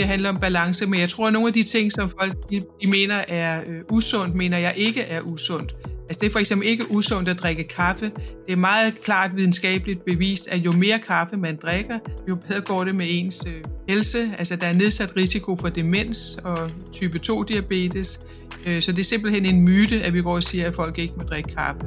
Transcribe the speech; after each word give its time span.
det 0.00 0.08
handler 0.08 0.28
om 0.28 0.38
balance, 0.40 0.86
men 0.86 1.00
jeg 1.00 1.08
tror, 1.08 1.26
at 1.26 1.32
nogle 1.32 1.48
af 1.48 1.54
de 1.54 1.62
ting, 1.62 1.92
som 1.92 2.10
folk 2.20 2.50
de, 2.50 2.60
de 2.82 2.86
mener 2.86 3.24
er 3.28 3.60
øh, 3.66 3.80
usundt, 3.90 4.34
mener 4.34 4.58
jeg 4.58 4.72
ikke 4.76 5.00
er 5.00 5.20
usundt. 5.20 5.74
Altså 6.08 6.20
det 6.20 6.26
er 6.26 6.30
for 6.30 6.38
eksempel 6.38 6.68
ikke 6.68 6.90
usundt 6.90 7.28
at 7.28 7.38
drikke 7.38 7.64
kaffe. 7.64 8.10
Det 8.46 8.52
er 8.52 8.56
meget 8.56 9.02
klart 9.02 9.36
videnskabeligt 9.36 10.04
bevist, 10.04 10.48
at 10.48 10.58
jo 10.58 10.72
mere 10.72 10.98
kaffe 10.98 11.36
man 11.36 11.58
drikker, 11.62 11.98
jo 12.28 12.36
bedre 12.48 12.60
går 12.60 12.84
det 12.84 12.94
med 12.94 13.06
ens 13.08 13.44
øh, 13.46 13.52
helse. 13.88 14.34
Altså 14.38 14.56
der 14.56 14.66
er 14.66 14.72
nedsat 14.72 15.16
risiko 15.16 15.56
for 15.56 15.68
demens 15.68 16.38
og 16.44 16.70
type 16.92 17.20
2-diabetes. 17.26 18.20
Øh, 18.66 18.82
så 18.82 18.92
det 18.92 19.00
er 19.00 19.04
simpelthen 19.04 19.46
en 19.46 19.64
myte, 19.64 20.02
at 20.02 20.14
vi 20.14 20.22
går 20.22 20.34
og 20.34 20.42
siger, 20.42 20.66
at 20.66 20.74
folk 20.74 20.98
ikke 20.98 21.14
må 21.16 21.22
drikke 21.22 21.54
kaffe. 21.54 21.80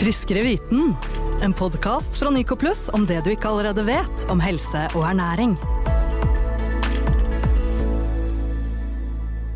Friskere 0.00 0.42
viten, 0.42 0.94
en 1.44 1.54
podcast 1.54 2.18
fra 2.18 2.32
Nyko 2.32 2.54
Plus 2.54 2.88
om 2.92 3.06
det 3.06 3.24
du 3.24 3.30
ikke 3.30 3.48
allerede 3.48 3.86
vet 3.86 4.24
om 4.28 4.40
helse 4.40 4.78
og 4.94 5.02
ernæring. 5.02 5.69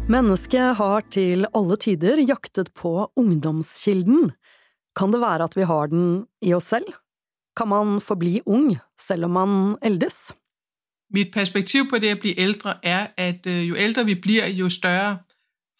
Mennesket 0.09 0.77
har 0.77 1.01
til 1.11 1.47
alle 1.57 1.77
tider 1.77 2.21
jaktet 2.29 2.69
på 2.77 3.13
ungdomskilden. 3.17 4.33
Kan 4.97 5.13
det 5.13 5.21
være 5.21 5.45
at 5.45 5.57
vi 5.57 5.63
har 5.63 5.87
den 5.87 6.27
i 6.43 6.53
oss 6.53 6.65
selv? 6.65 6.85
Kan 7.57 7.69
man 7.69 8.01
forbli 8.01 8.41
ung 8.47 8.77
selv 9.01 9.25
om 9.25 9.31
man 9.31 9.77
eldes? 9.83 10.35
Mitt 11.11 11.33
perspektiv 11.33 11.89
på 11.91 11.99
det 11.99 12.13
å 12.13 12.21
bli 12.21 12.35
eldre 12.37 12.77
er, 12.83 13.07
at 13.17 13.47
øh, 13.47 13.69
jo 13.69 13.75
eldre 13.81 14.05
vi 14.05 14.15
blir, 14.21 14.45
jo 14.53 14.69
større 14.69 15.19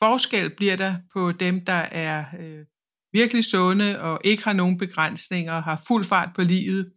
forskel 0.01 0.51
blir 0.57 0.77
der 0.77 0.95
på 1.13 1.33
dem, 1.33 1.61
der 1.65 1.85
er 1.93 2.25
øh, 2.41 2.65
virkelig 3.13 3.45
sunde 3.45 4.01
og 4.01 4.21
ikke 4.25 4.45
har 4.45 4.53
noen 4.53 4.79
begrænsninger, 4.79 5.61
har 5.61 5.83
full 5.89 6.05
fart 6.05 6.33
på 6.37 6.43
livet, 6.43 6.93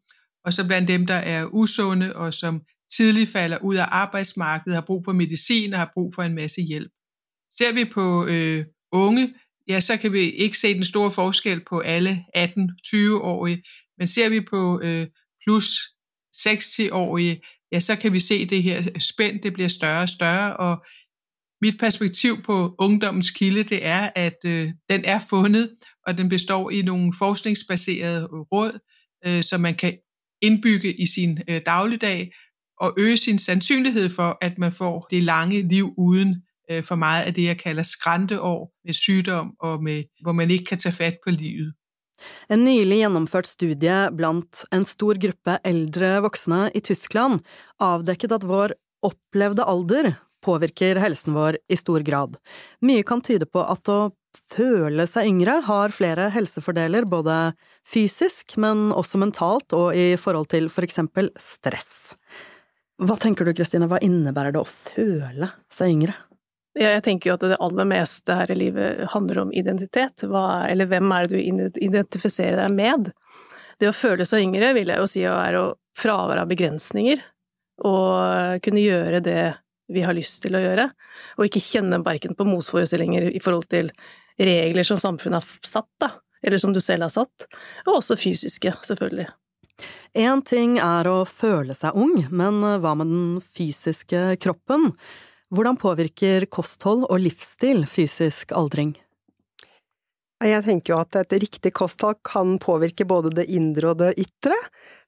og 0.46 0.54
så 0.54 0.68
blant 0.68 0.88
dem, 0.88 1.06
der 1.06 1.20
er 1.36 1.46
usunde 1.52 2.16
og 2.16 2.34
som 2.34 2.62
tidlig 2.98 3.28
faller 3.28 3.58
ut 3.64 3.78
av 3.78 3.88
arbeidsmarkedet, 3.92 4.76
har 4.76 4.86
brug 4.88 5.04
for 5.06 5.12
medisin 5.12 5.74
og 5.74 5.80
har 5.80 5.92
brug 5.94 6.16
for 6.16 6.24
en 6.24 6.36
masse 6.36 6.62
hjælp. 6.62 6.92
Ser 7.58 7.72
vi 7.72 7.86
på 7.86 8.26
øh, 8.26 8.66
unge, 8.92 9.34
ja, 9.68 9.80
så 9.80 9.98
kan 9.98 10.14
vi 10.14 10.20
ikke 10.20 10.58
se 10.58 10.74
den 10.74 10.86
store 10.86 11.12
forskel 11.12 11.62
på 11.70 11.80
alle 11.80 12.26
18-20-årige, 12.38 13.64
men 13.98 14.08
ser 14.08 14.30
vi 14.30 14.42
på 14.42 14.82
øh, 14.84 15.08
plus 15.46 15.80
60-årige, 16.38 17.42
ja, 17.72 17.80
så 17.80 17.96
kan 17.96 18.14
vi 18.14 18.20
se 18.20 18.46
det 18.46 18.64
her 18.64 18.84
spænd, 19.00 19.42
det 19.42 19.54
bliver 19.54 19.70
større 19.70 20.02
og 20.02 20.10
større, 20.10 20.58
og 20.58 20.86
mit 21.62 21.80
perspektiv 21.80 22.42
på 22.42 22.76
ungdommens 22.80 23.32
kilde, 23.32 23.64
det 23.64 23.86
er, 23.86 24.10
at 24.16 24.38
øh, 24.46 24.72
den 24.90 25.06
er 25.06 25.20
fundet, 25.30 25.70
og 26.08 26.18
den 26.18 26.30
består 26.30 26.70
i 26.70 26.82
nogle 26.82 27.14
forskningsbaserede 27.18 28.26
råd, 28.26 28.80
øh, 29.28 29.44
som 29.44 29.62
man 29.62 29.76
kan 29.76 29.98
indbygge 30.42 31.02
i 31.02 31.06
sin 31.06 31.40
øh, 31.50 31.62
dagligdag, 31.66 32.32
og 32.80 32.94
øge 32.98 33.18
sin 33.18 33.40
sandsynlighed 33.40 34.10
for, 34.10 34.38
at 34.42 34.58
man 34.58 34.72
får 34.72 35.08
det 35.12 35.24
lange 35.24 35.68
liv 35.68 35.94
uden 35.98 36.36
øh, 36.72 36.84
for 36.84 36.96
meget 36.96 37.24
af 37.24 37.34
det, 37.34 37.46
jeg 37.46 37.58
kalder 37.58 37.84
skranteår 37.84 38.72
med 38.86 38.94
sygdom, 38.94 39.54
og 39.60 39.84
med, 39.84 40.04
hvor 40.22 40.32
man 40.32 40.52
ikke 40.52 40.66
kan 40.66 40.80
tage 40.80 40.96
fat 40.96 41.18
på 41.24 41.32
livet. 41.32 41.74
En 42.50 42.64
nylig 42.66 43.02
gjennomført 43.04 43.48
studie 43.48 43.98
blant 44.18 44.64
en 44.74 44.86
stor 44.86 45.20
gruppe 45.22 45.58
eldre 45.68 46.18
voksne 46.26 46.68
i 46.74 46.82
Tyskland 46.82 47.44
avdekket 47.84 48.34
at 48.40 48.48
vår 48.48 48.74
opplevde 49.06 49.66
alder 49.70 50.16
påvirker 50.46 51.00
helsen 51.02 51.36
vår 51.38 51.60
i 51.70 51.78
stor 51.78 52.04
grad. 52.06 52.38
Mye 52.82 53.06
kan 53.06 53.22
tyde 53.22 53.46
på 53.50 53.62
at 53.62 53.90
å 53.92 54.00
føle 54.54 55.08
seg 55.10 55.28
yngre 55.30 55.60
har 55.68 55.94
flere 55.96 56.30
helsefordeler, 56.34 57.08
både 57.10 57.54
fysisk, 57.88 58.56
men 58.62 58.92
også 58.96 59.20
mentalt 59.22 59.76
og 59.76 59.98
i 59.98 60.14
forhold 60.20 60.50
til 60.54 60.70
for 60.74 60.88
eksempel 60.88 61.32
stress. 61.42 62.16
Hva 62.98 63.18
tenker 63.22 63.46
du, 63.46 63.54
Kristine, 63.54 63.90
hva 63.90 64.00
innebærer 64.02 64.56
det 64.56 64.64
å 64.64 64.70
føle 64.70 65.52
seg 65.74 65.94
yngre? 65.94 66.16
Jeg 66.78 67.04
tenker 67.06 67.32
jo 67.32 67.36
at 67.38 67.46
det 67.46 67.60
aller 67.64 67.88
meste 67.90 68.36
her 68.38 68.52
i 68.54 68.58
livet 68.58 69.08
handler 69.14 69.44
om 69.44 69.54
identitet. 69.56 70.26
Hva, 70.30 70.68
eller 70.70 70.90
hvem 70.90 71.14
er 71.16 71.26
det 71.26 71.40
du 71.40 71.72
identifiserer 71.88 72.60
deg 72.62 72.76
med? 72.76 73.10
Det 73.82 73.90
å 73.90 73.96
føle 73.96 74.26
seg 74.26 74.46
yngre 74.46 74.74
vil 74.78 74.92
jeg 74.94 75.02
jo 75.02 75.10
si 75.10 75.24
er 75.30 75.58
å 75.58 75.66
fravær 75.98 76.44
av 76.44 76.50
begrensninger, 76.50 77.22
og 77.86 78.62
kunne 78.66 78.84
gjøre 78.84 79.22
det 79.26 79.42
vi 79.94 80.04
har 80.04 80.16
lyst 80.18 80.42
til 80.44 80.58
å 80.58 80.62
gjøre, 80.62 80.90
og 81.38 81.48
ikke 81.48 81.64
kjenne 81.64 82.02
verken 82.06 82.36
på 82.38 82.46
motforestillinger 82.48 83.30
i 83.32 83.42
forhold 83.42 83.70
til 83.72 83.92
regler 84.38 84.86
som 84.86 85.00
samfunnet 85.00 85.42
har 85.42 85.66
satt, 85.66 85.90
da, 86.02 86.12
eller 86.44 86.62
som 86.62 86.74
du 86.76 86.82
selv 86.84 87.08
har 87.08 87.14
satt, 87.14 87.48
og 87.86 88.00
også 88.00 88.18
fysiske, 88.20 88.74
selvfølgelig. 88.90 89.30
Én 90.18 90.42
ting 90.46 90.78
er 90.82 91.08
å 91.10 91.22
føle 91.30 91.76
seg 91.78 91.98
ung, 91.98 92.20
men 92.34 92.62
hva 92.82 92.96
med 92.98 93.12
den 93.14 93.26
fysiske 93.42 94.36
kroppen? 94.42 94.92
Hvordan 95.48 95.78
påvirker 95.80 96.44
kosthold 96.52 97.06
og 97.08 97.22
livsstil 97.24 97.86
fysisk 97.88 98.52
aldring? 98.52 98.98
Jeg 100.44 100.64
tenker 100.66 100.94
jo 100.94 101.00
at 101.00 101.16
et 101.18 101.36
riktig 101.40 101.72
kosthold 101.74 102.20
kan 102.28 102.58
påvirke 102.62 103.08
både 103.08 103.32
det 103.40 103.48
indre 103.56 103.94
og 103.94 104.02
det 104.02 104.12
ytre. 104.20 104.58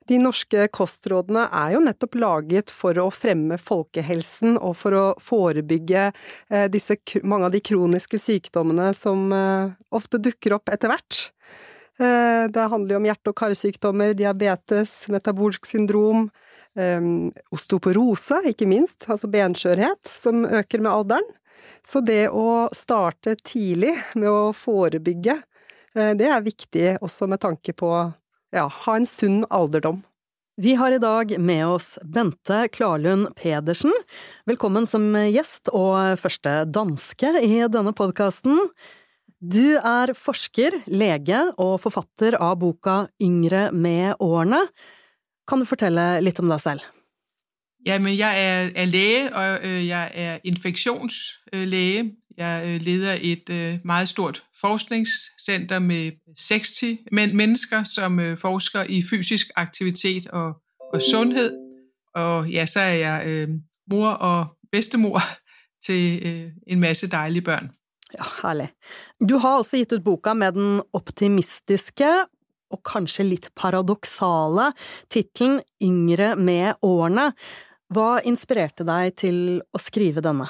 De 0.09 0.17
norske 0.17 0.63
kostrådene 0.73 1.43
er 1.53 1.75
jo 1.75 1.83
nettopp 1.83 2.15
laget 2.17 2.71
for 2.73 2.97
å 2.97 3.09
fremme 3.13 3.59
folkehelsen 3.61 4.55
og 4.57 4.73
for 4.79 4.95
å 4.97 5.03
forebygge 5.21 6.07
eh, 6.07 6.65
disse, 6.71 6.97
mange 7.21 7.49
av 7.49 7.53
de 7.53 7.61
kroniske 7.61 8.17
sykdommene 8.17 8.93
som 8.97 9.27
eh, 9.35 9.75
ofte 9.93 10.17
dukker 10.23 10.55
opp 10.55 10.71
etter 10.71 10.89
hvert. 10.89 11.19
Eh, 11.99 12.47
det 12.49 12.69
handler 12.71 12.95
jo 12.95 13.01
om 13.03 13.09
hjerte- 13.11 13.35
og 13.35 13.37
karsykdommer, 13.43 14.15
diabetes, 14.17 15.03
metabolsk 15.13 15.67
syndrom, 15.69 16.29
osteoporose, 16.77 18.41
ikke 18.51 18.67
minst, 18.69 19.07
altså 19.09 19.27
benskjørhet, 19.31 20.11
som 20.15 20.45
øker 20.45 20.83
med 20.83 20.91
alderen. 20.91 21.31
Så 21.87 22.01
det 22.05 22.29
å 22.29 22.67
starte 22.75 23.33
tidlig 23.41 23.95
med 24.13 24.29
å 24.29 24.51
forebygge, 24.55 25.39
det 25.95 26.27
er 26.29 26.45
viktig 26.45 26.97
også 27.01 27.27
med 27.31 27.41
tanke 27.41 27.73
på 27.73 27.89
ja, 28.55 28.67
ha 28.67 28.95
en 28.95 29.07
sunn 29.09 29.41
alderdom. 29.49 30.03
Vi 30.59 30.73
har 30.75 30.91
i 30.91 30.99
dag 30.99 31.31
med 31.39 31.67
oss 31.71 31.93
Bente 32.03 32.65
Klarlund 32.75 33.29
Pedersen. 33.39 33.93
Velkommen 34.49 34.87
som 34.91 35.05
gjest 35.15 35.71
og 35.71 36.19
første 36.19 36.65
danske 36.67 37.31
i 37.39 37.61
denne 37.71 37.93
podkasten. 37.95 38.67
Du 39.39 39.77
er 39.79 40.11
forsker, 40.19 40.81
lege 40.91 41.45
og 41.55 41.77
forfatter 41.85 42.35
av 42.43 42.57
boka 42.59 43.05
Yngre 43.23 43.69
med 43.71 44.19
årene. 44.19 44.65
Kan 45.49 45.59
du 45.59 45.65
fortelle 45.65 46.19
litt 46.21 46.39
om 46.39 46.49
deg 46.51 46.61
selv? 46.61 46.85
Jamen, 47.85 48.17
jeg 48.17 48.33
er, 48.45 48.69
er 48.75 48.85
læge, 48.85 49.35
og 49.35 49.59
øh, 49.63 49.87
jeg 49.87 50.11
er 50.13 50.37
infeksjonslege. 50.43 52.15
Jeg 52.37 52.63
øh, 52.65 52.81
leder 52.81 53.17
et 53.21 53.49
øh, 53.51 53.79
meget 53.85 54.09
stort 54.09 54.43
forskningscenter 54.61 55.79
med 55.79 56.11
60 56.37 56.83
mennesker, 57.11 57.83
som 57.83 58.37
forsker 58.37 58.83
i 58.83 59.03
fysisk 59.09 59.47
aktivitet 59.55 60.27
og, 60.27 60.53
og 60.93 61.01
sundhed. 61.01 61.53
Og 62.15 62.49
ja, 62.49 62.65
så 62.65 62.79
er 62.79 62.93
jeg 62.93 63.23
øh, 63.27 63.49
mor 63.91 64.09
og 64.09 64.47
bestemor 64.71 65.19
til 65.85 66.27
øh, 66.27 66.51
en 66.67 66.79
masse 66.79 67.07
dejlige 67.07 67.41
børn. 67.41 67.71
Ja, 68.17 68.23
herlig. 68.41 68.69
Du 69.29 69.37
har 69.37 69.57
også 69.57 69.77
gitt 69.77 69.93
ut 69.93 70.03
boka 70.03 70.33
med 70.33 70.51
den 70.51 70.81
optimistiske 70.93 72.09
og 72.69 72.81
kanskje 72.85 73.25
litt 73.27 73.49
paradoksale 73.55 74.71
tittelen 75.11 75.59
Yngre 75.83 76.35
med 76.35 76.79
årene. 76.81 77.31
Hva 77.93 78.19
inspirerte 78.25 78.85
deg 78.85 79.15
til 79.17 79.37
å 79.73 79.81
skrive 79.81 80.21
denne? 80.21 80.49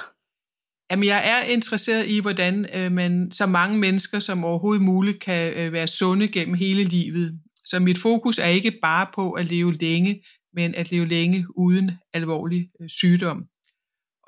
Jeg 0.90 1.22
er 1.24 1.46
interesseret 1.54 2.10
i, 2.10 2.18
hvordan 2.20 2.66
øh, 2.74 2.92
man 2.92 3.30
så 3.32 3.46
mange 3.46 3.78
mennesker 3.78 4.18
som 4.18 4.44
overhovedet 4.44 4.82
mulig 4.82 5.20
kan 5.20 5.52
øh, 5.52 5.72
være 5.72 5.86
sunde 5.86 6.28
gennem 6.28 6.54
hele 6.54 6.84
livet. 6.84 7.38
Så 7.64 7.78
mitt 7.78 7.98
fokus 7.98 8.38
er 8.38 8.46
ikke 8.46 8.78
bare 8.82 9.06
på 9.14 9.30
å 9.38 9.42
leve 9.42 9.76
lenge, 9.78 10.20
men 10.54 10.74
at 10.74 10.90
leve 10.90 11.06
lenge 11.06 11.46
uden 11.56 11.90
alvorlig 12.14 12.68
sykdom. 12.88 12.88
sygdom. 12.88 13.46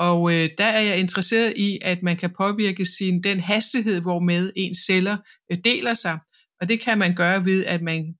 Og 0.08 0.34
øh, 0.34 0.48
der 0.58 0.64
er 0.64 0.80
jeg 0.80 0.98
interesseret 0.98 1.52
i, 1.56 1.78
at 1.82 2.02
man 2.02 2.16
kan 2.16 2.30
påvirke 2.38 2.86
sin 2.86 3.22
den 3.22 3.40
hastighet 3.40 4.02
hvormed 4.02 4.52
ens 4.56 4.78
celler 4.86 5.16
øh, 5.52 5.58
deler 5.64 5.94
sig. 5.94 6.18
Og 6.62 6.68
det 6.68 6.80
kan 6.80 6.98
man 6.98 7.14
gøre 7.14 7.44
ved, 7.44 7.64
at 7.64 7.82
man 7.82 8.14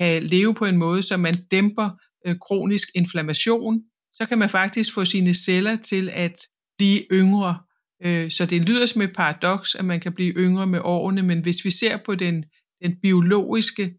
kan 0.00 0.22
leve 0.22 0.54
på 0.54 0.64
en 0.64 0.76
måde, 0.76 1.02
så 1.02 1.16
man 1.16 1.34
dæmper 1.50 1.90
øh, 2.26 2.36
kronisk 2.38 2.88
inflammation, 2.94 3.82
så 4.12 4.26
kan 4.26 4.38
man 4.38 4.50
faktisk 4.50 4.94
få 4.94 5.04
sine 5.04 5.34
celler 5.34 5.76
til 5.76 6.10
at 6.12 6.40
blive 6.78 7.00
yngre. 7.12 7.58
Øh, 8.04 8.30
så 8.30 8.46
det 8.46 8.62
lyder 8.62 8.86
som 8.86 9.02
et 9.02 9.12
paradoks, 9.16 9.74
at 9.74 9.84
man 9.84 10.00
kan 10.00 10.12
blive 10.12 10.32
yngre 10.32 10.66
med 10.66 10.80
årene, 10.84 11.22
men 11.22 11.40
hvis 11.40 11.64
vi 11.64 11.70
ser 11.70 11.96
på 11.96 12.14
den, 12.14 12.44
den 12.82 13.00
biologiske 13.02 13.94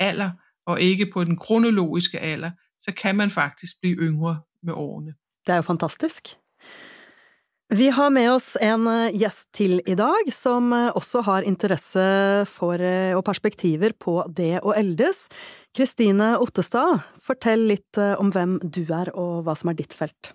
alder, 0.00 0.30
og 0.66 0.80
ikke 0.80 1.10
på 1.12 1.24
den 1.24 1.36
kronologiske 1.36 2.18
alder, 2.18 2.50
så 2.80 2.92
kan 2.96 3.16
man 3.16 3.30
faktisk 3.30 3.72
blive 3.82 3.96
yngre 3.96 4.40
med 4.62 4.72
årene. 4.72 5.14
Det 5.46 5.52
er 5.52 5.56
jo 5.56 5.62
fantastisk. 5.62 6.22
Vi 7.72 7.88
har 7.88 8.10
med 8.10 8.32
oss 8.32 8.56
en 8.60 8.86
eh, 8.90 9.12
gjest 9.14 9.52
til 9.54 9.76
i 9.86 9.94
dag, 9.94 10.26
som 10.34 10.72
eh, 10.74 10.88
også 10.98 11.20
har 11.22 11.44
interesse 11.46 12.02
for 12.50 12.82
eh, 12.82 13.12
og 13.14 13.22
perspektiver 13.28 13.92
på 13.94 14.16
det 14.26 14.56
å 14.66 14.72
eldes. 14.74 15.28
Kristine 15.76 16.32
Ottestad, 16.42 17.04
fortell 17.22 17.68
litt 17.68 18.00
om 18.18 18.32
hvem 18.34 18.56
du 18.64 18.82
er 18.90 19.12
og 19.14 19.44
hva 19.46 19.54
som 19.54 19.70
er 19.70 19.78
ditt 19.78 19.94
felt. 19.94 20.32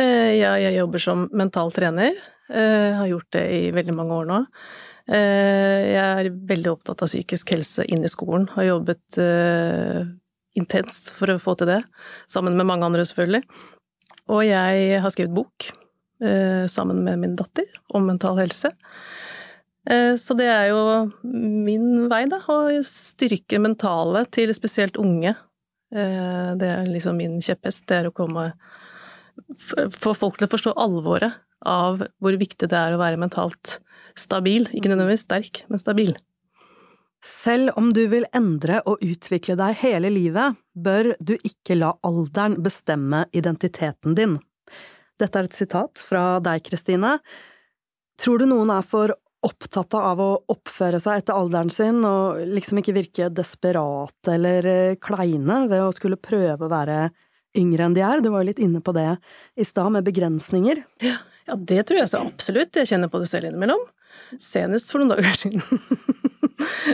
Ja, 0.00 0.54
jeg 0.56 0.78
jobber 0.78 1.02
som 1.04 1.26
mental 1.36 1.68
trener. 1.76 2.14
Jeg 2.48 2.94
har 2.96 3.10
gjort 3.10 3.28
det 3.36 3.42
i 3.52 3.58
veldig 3.76 3.96
mange 3.98 4.16
år 4.16 4.30
nå. 4.30 4.38
Jeg 5.12 5.98
er 6.00 6.30
veldig 6.48 6.70
opptatt 6.72 7.04
av 7.04 7.10
psykisk 7.10 7.52
helse 7.52 7.84
inn 7.84 8.06
i 8.06 8.08
skolen. 8.08 8.46
Har 8.54 8.64
jobbet 8.64 9.20
intenst 10.56 11.12
for 11.18 11.34
å 11.34 11.36
få 11.44 11.58
til 11.60 11.68
det, 11.74 11.82
sammen 12.32 12.56
med 12.56 12.70
mange 12.72 12.88
andre 12.88 13.04
selvfølgelig. 13.04 13.44
Og 14.32 14.46
jeg 14.48 15.04
har 15.04 15.12
skrevet 15.12 15.36
bok 15.36 15.68
sammen 16.68 17.04
med 17.06 17.20
min 17.22 17.36
datter 17.38 17.66
om 17.96 18.04
mental 18.10 18.36
helse. 18.42 18.68
Så 20.20 20.34
det 20.36 20.46
er 20.52 20.66
jo 20.68 20.80
min 21.24 22.08
vei, 22.10 22.26
da, 22.28 22.42
å 22.44 22.82
styrke 22.84 23.58
mentale 23.62 24.26
til 24.28 24.52
spesielt 24.52 25.00
unge. 25.00 25.32
Det 25.90 26.68
er 26.68 26.90
liksom 26.90 27.16
min 27.16 27.38
kjepphest, 27.40 27.86
det 27.88 27.96
er 28.02 28.10
å 28.10 28.14
komme 28.14 28.50
få 29.96 30.12
folk 30.12 30.36
til 30.36 30.46
å 30.46 30.52
forstå 30.52 30.74
alvoret 30.76 31.40
av 31.66 32.02
hvor 32.20 32.36
viktig 32.40 32.68
det 32.70 32.76
er 32.76 32.94
å 32.94 33.00
være 33.00 33.20
mentalt 33.20 33.78
stabil. 34.18 34.68
Ikke 34.76 34.92
nødvendigvis 34.92 35.24
sterk, 35.24 35.62
men 35.72 35.80
stabil. 35.80 36.12
Selv 37.24 37.76
om 37.76 37.90
du 37.92 38.06
vil 38.08 38.24
endre 38.36 38.78
og 38.88 39.02
utvikle 39.04 39.56
deg 39.60 39.76
hele 39.82 40.08
livet, 40.12 40.56
bør 40.72 41.12
du 41.20 41.34
ikke 41.36 41.76
la 41.76 41.92
alderen 42.06 42.56
bestemme 42.64 43.26
identiteten 43.36 44.16
din. 44.16 44.38
Dette 45.20 45.40
er 45.40 45.48
et 45.48 45.56
sitat 45.56 46.02
fra 46.04 46.24
deg, 46.44 46.62
Kristine. 46.66 47.18
Tror 48.20 48.40
du 48.40 48.48
noen 48.48 48.72
er 48.74 48.86
for 48.86 49.14
opptatt 49.46 49.94
av 49.96 50.20
å 50.20 50.30
oppføre 50.52 51.00
seg 51.00 51.22
etter 51.22 51.36
alderen 51.36 51.70
sin 51.72 52.02
og 52.04 52.42
liksom 52.44 52.80
ikke 52.80 52.96
virke 52.96 53.30
desperate 53.32 54.34
eller 54.34 54.68
eh, 54.68 54.98
kleine 55.00 55.62
ved 55.70 55.84
å 55.86 55.94
skulle 55.96 56.20
prøve 56.20 56.66
å 56.66 56.72
være 56.72 57.06
yngre 57.56 57.86
enn 57.86 57.96
de 57.96 58.04
er. 58.04 58.20
Du 58.20 58.28
var 58.30 58.44
jo 58.44 58.50
litt 58.50 58.60
inne 58.62 58.82
på 58.84 58.92
det 58.96 59.08
i 59.56 59.66
stad, 59.66 59.88
med 59.94 60.04
begrensninger. 60.06 60.84
Ja, 61.04 61.16
ja, 61.50 61.56
det 61.58 61.82
tror 61.88 62.02
jeg 62.02 62.12
så 62.12 62.22
absolutt. 62.24 62.76
Jeg 62.78 62.88
kjenner 62.92 63.10
på 63.12 63.20
det 63.22 63.28
selv 63.30 63.50
innimellom. 63.50 63.82
Senest 64.42 64.92
for 64.92 65.02
noen 65.02 65.14
dager 65.16 65.36
siden. 65.38 65.62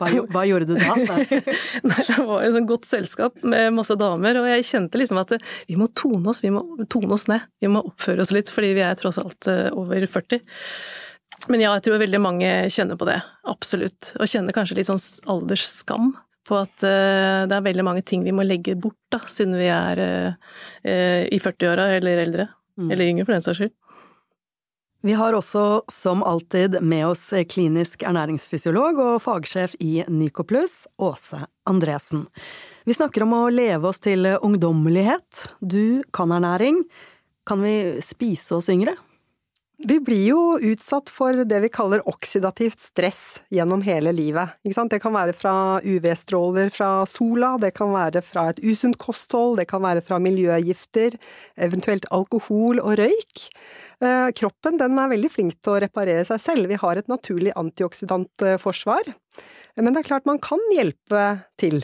hva, 0.01 0.11
hva, 0.33 0.45
gjorde 0.49 0.69
du 0.71 0.77
da? 0.79 0.97
Nei, 1.91 2.03
det 2.09 2.19
var 2.29 2.45
i 2.45 2.53
sånn 2.55 2.69
godt 2.69 2.89
selskap 2.89 3.41
med 3.45 3.75
masse 3.77 3.97
damer, 4.01 4.41
og 4.41 4.49
jeg 4.51 4.69
kjente 4.69 5.01
liksom 5.01 5.21
at 5.21 5.37
vi 5.39 5.79
må 5.79 5.91
tone 5.97 6.33
oss, 6.33 6.43
vi 6.45 6.53
må 6.55 6.65
tone 6.93 7.13
oss 7.17 7.27
ned. 7.31 7.45
Vi 7.63 7.71
må 7.73 7.85
oppføre 7.89 8.25
oss 8.25 8.33
litt, 8.35 8.53
fordi 8.53 8.75
vi 8.79 8.85
er 8.87 8.97
tross 8.99 9.21
alt 9.23 9.51
eh, 9.53 9.69
over 9.77 10.07
40. 10.17 10.43
Men 11.53 11.63
ja, 11.63 11.73
jeg 11.77 11.87
tror 11.87 12.01
veldig 12.01 12.23
mange 12.23 12.53
kjenner 12.73 12.99
på 12.99 13.09
det. 13.09 13.19
Absolutt. 13.49 14.15
Og 14.21 14.31
kjenner 14.31 14.57
kanskje 14.57 14.79
litt 14.79 14.89
sånn 14.89 15.03
aldersskam 15.31 16.15
på 16.47 16.61
at 16.63 16.85
uh, 16.87 17.43
det 17.51 17.57
er 17.57 17.65
veldig 17.65 17.85
mange 17.87 18.05
ting 18.07 18.23
vi 18.23 18.35
må 18.35 18.45
legge 18.47 18.77
bort, 18.79 18.99
da, 19.11 19.19
siden 19.31 19.57
vi 19.59 19.67
er 19.67 20.01
uh, 20.01 20.53
i 20.87 21.41
40-åra 21.43 21.89
eller 21.99 22.23
eldre. 22.23 22.47
Mm. 22.79 22.91
Eller 22.93 23.11
yngre, 23.11 23.27
for 23.27 23.37
den 23.37 23.45
saks 23.45 23.61
skyld. 23.61 23.75
Vi 25.05 25.13
har 25.13 25.37
også, 25.37 25.83
som 25.93 26.23
alltid, 26.23 26.81
med 26.83 27.07
oss 27.07 27.29
klinisk 27.53 28.03
ernæringsfysiolog 28.03 28.99
og 28.99 29.19
fagsjef 29.23 29.77
i 29.81 30.01
Nycoplus, 30.09 30.87
Åse 30.99 31.45
Andresen. 31.69 32.25
Vi 32.89 32.97
snakker 32.97 33.27
om 33.27 33.35
å 33.37 33.43
leve 33.53 33.91
oss 33.93 34.01
til 34.03 34.27
ungdommelighet. 34.41 35.45
Du 35.61 36.03
kan 36.17 36.33
ernæring. 36.35 36.83
Kan 37.47 37.63
vi 37.63 38.01
spise 38.03 38.57
oss 38.59 38.73
yngre? 38.73 38.97
Vi 39.77 39.99
blir 40.01 40.23
jo 40.31 40.43
utsatt 40.57 41.11
for 41.13 41.37
det 41.45 41.59
vi 41.61 41.69
kaller 41.69 42.01
oksidativt 42.09 42.81
stress 42.81 43.43
gjennom 43.53 43.83
hele 43.85 44.15
livet. 44.17 44.57
Det 44.65 45.01
kan 45.03 45.13
være 45.13 45.35
fra 45.37 45.83
UV-stråler 45.85 46.73
fra 46.73 47.05
sola, 47.05 47.59
det 47.61 47.75
kan 47.77 47.93
være 47.93 48.23
fra 48.25 48.49
et 48.51 48.63
usunt 48.65 48.97
kosthold, 48.97 49.59
det 49.61 49.69
kan 49.69 49.85
være 49.85 50.01
fra 50.01 50.17
miljøgifter, 50.17 51.19
eventuelt 51.61 52.09
alkohol 52.09 52.81
og 52.81 52.97
røyk. 53.03 53.45
Eh, 54.05 54.31
kroppen 54.37 54.77
den 54.77 54.99
er 55.01 55.09
veldig 55.09 55.31
flink 55.33 55.59
til 55.65 55.73
å 55.73 55.81
reparere 55.81 56.25
seg 56.29 56.41
selv, 56.43 56.69
vi 56.69 56.77
har 56.81 57.01
et 57.01 57.09
naturlig 57.09 57.55
antioksidantforsvar. 57.57 59.09
Men 59.81 59.95
det 59.95 60.03
er 60.03 60.11
klart 60.11 60.29
man 60.29 60.41
kan 60.43 60.61
hjelpe 60.75 61.23
til. 61.61 61.81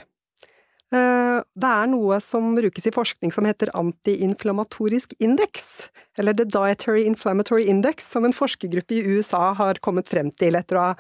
Eh, 0.92 1.38
det 1.40 1.70
er 1.70 1.88
noe 1.88 2.18
som 2.20 2.52
brukes 2.58 2.84
i 2.88 2.92
forskning 2.92 3.32
som 3.32 3.48
heter 3.48 3.72
antiinflammatorisk 3.78 5.16
indeks, 5.24 5.88
eller 6.20 6.36
The 6.36 6.44
Dietary 6.52 7.06
Inflammatory 7.08 7.64
Index, 7.72 8.10
som 8.12 8.28
en 8.28 8.36
forskergruppe 8.36 8.98
i 8.98 9.16
USA 9.16 9.54
har 9.56 9.80
kommet 9.80 10.12
frem 10.12 10.28
til 10.36 10.58
etter 10.60 10.76
å 10.76 10.86
ha 10.90 10.94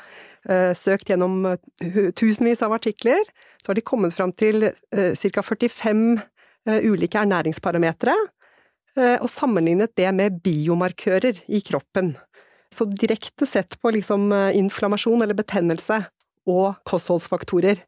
eh, 0.48 0.72
søkt 0.72 1.12
gjennom 1.12 1.44
tusenvis 2.16 2.64
av 2.64 2.72
artikler. 2.78 3.20
Så 3.60 3.74
har 3.74 3.76
de 3.76 3.84
kommet 3.84 4.16
frem 4.16 4.32
til 4.32 4.70
ca. 4.92 5.42
45 5.44 6.06
ulike 6.88 7.18
ernæringsparametere, 7.18 8.14
og 8.96 9.28
sammenlignet 9.32 9.94
det 9.96 10.10
med 10.12 10.40
biomarkører 10.44 11.38
i 11.48 11.62
kroppen. 11.64 12.10
Så 12.72 12.84
direkte 12.88 13.48
sett 13.48 13.78
på 13.80 13.92
liksom 13.94 14.28
inflammasjon 14.52 15.24
eller 15.24 15.38
betennelse 15.38 16.02
og 16.50 16.76
kostholdsfaktorer. 16.88 17.80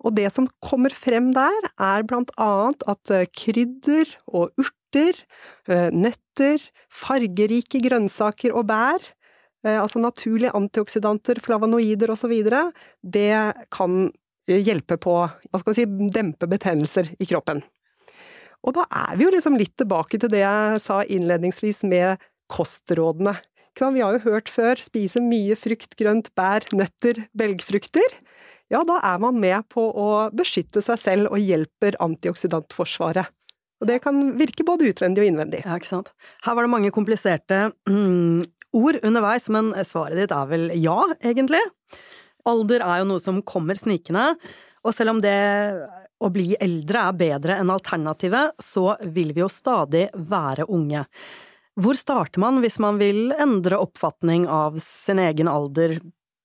Og 0.00 0.16
det 0.16 0.30
som 0.32 0.48
kommer 0.64 0.94
frem 0.96 1.30
der, 1.36 1.70
er 1.76 2.04
blant 2.08 2.32
annet 2.40 2.84
at 2.88 3.12
eh, 3.12 3.28
krydder 3.36 4.08
og 4.32 4.54
urter, 4.60 5.18
eh, 5.68 5.88
nøtter, 5.92 6.62
fargerike 6.88 7.82
grønnsaker 7.84 8.54
og 8.56 8.68
bær, 8.70 9.10
eh, 9.66 9.76
altså 9.76 10.00
naturlige 10.00 10.54
antioksidanter, 10.56 11.42
flavonoider 11.44 12.14
osv., 12.14 12.32
det 13.04 13.34
kan 13.74 14.00
hjelpe 14.50 14.96
på, 14.98 15.18
hva 15.28 15.60
skal 15.60 15.74
vi 15.74 15.82
si, 15.82 16.08
dempe 16.16 16.48
betennelser 16.50 17.12
i 17.20 17.28
kroppen. 17.28 17.60
Og 18.66 18.76
da 18.76 18.84
er 18.92 19.16
vi 19.16 19.24
jo 19.24 19.32
liksom 19.32 19.56
litt 19.56 19.76
tilbake 19.80 20.20
til 20.20 20.32
det 20.32 20.42
jeg 20.42 20.82
sa 20.84 21.00
innledningsvis 21.04 21.84
med 21.88 22.20
kostrådene. 22.52 23.36
Vi 23.80 24.02
har 24.02 24.16
jo 24.18 24.24
hørt 24.26 24.50
før 24.52 24.76
spise 24.82 25.22
mye 25.24 25.54
frukt, 25.56 25.94
grønt, 25.96 26.28
bær, 26.36 26.66
nøtter, 26.76 27.22
belgfrukter 27.38 28.18
ja, 28.70 28.84
da 28.86 29.00
er 29.02 29.18
man 29.22 29.38
med 29.42 29.66
på 29.72 29.82
å 29.82 30.08
beskytte 30.36 30.82
seg 30.84 31.02
selv 31.02 31.34
og 31.34 31.42
hjelper 31.42 31.98
antioksidantforsvaret. 32.02 33.30
Og 33.80 33.88
det 33.88 33.98
kan 34.04 34.20
virke 34.38 34.66
både 34.66 34.90
utvendig 34.92 35.24
og 35.24 35.30
innvendig. 35.30 35.62
Ja, 35.64 35.78
ikke 35.80 35.88
sant. 35.88 36.12
Her 36.44 36.54
var 36.56 36.66
det 36.66 36.72
mange 36.72 36.92
kompliserte 36.94 37.70
mm, 37.88 38.44
ord 38.76 39.00
underveis, 39.02 39.48
men 39.50 39.72
svaret 39.88 40.20
ditt 40.20 40.34
er 40.36 40.50
vel 40.50 40.68
ja, 40.78 40.98
egentlig? 41.18 41.62
Alder 42.48 42.84
er 42.84 43.00
jo 43.00 43.08
noe 43.10 43.22
som 43.24 43.40
kommer 43.42 43.78
snikende, 43.80 44.34
og 44.84 44.94
selv 44.96 45.16
om 45.16 45.24
det 45.24 45.34
å 46.20 46.30
bli 46.32 46.52
eldre 46.60 47.06
er 47.08 47.18
bedre 47.18 47.58
enn 47.60 47.72
alternativet, 47.72 48.56
så 48.60 48.94
vil 49.02 49.32
vi 49.36 49.42
jo 49.42 49.48
stadig 49.52 50.08
være 50.14 50.68
unge. 50.68 51.06
Hvor 51.80 51.96
starter 51.96 52.42
man 52.42 52.60
hvis 52.60 52.80
man 52.82 52.98
vil 53.00 53.30
endre 53.32 53.78
oppfatning 53.80 54.46
av 54.50 54.76
sin 54.84 55.22
egen 55.22 55.48
alder 55.48 55.98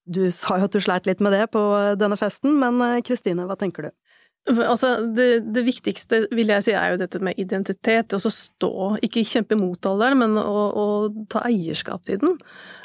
du 0.06 0.30
sa 0.34 0.60
jo 0.60 0.68
at 0.68 0.76
du 0.76 0.82
sleit 0.84 1.08
litt 1.10 1.22
med 1.24 1.34
det 1.34 1.48
på 1.54 1.62
denne 2.00 2.18
festen, 2.20 2.60
men 2.62 2.82
eh, 2.86 3.02
Kristine, 3.06 3.48
hva 3.50 3.58
tenker 3.60 3.88
du? 3.88 3.94
Altså, 4.46 5.00
det, 5.18 5.40
det, 5.56 5.64
viktigste 5.66 6.20
vil 6.38 6.52
jeg 6.54 6.66
si 6.68 6.74
er 6.78 6.92
jo 6.94 7.00
dette 7.02 7.18
med 7.26 7.40
identitet, 7.42 8.14
og 8.14 8.22
så 8.22 8.30
stå, 8.30 8.74
ikke 9.06 9.24
kjempe 9.26 9.58
mot 9.58 9.90
alderen, 9.90 10.22
men 10.22 10.38
å, 10.38 10.66
å, 10.70 10.86
ta 11.34 11.42
eierskap 11.50 12.04
til 12.06 12.20
den. 12.22 12.36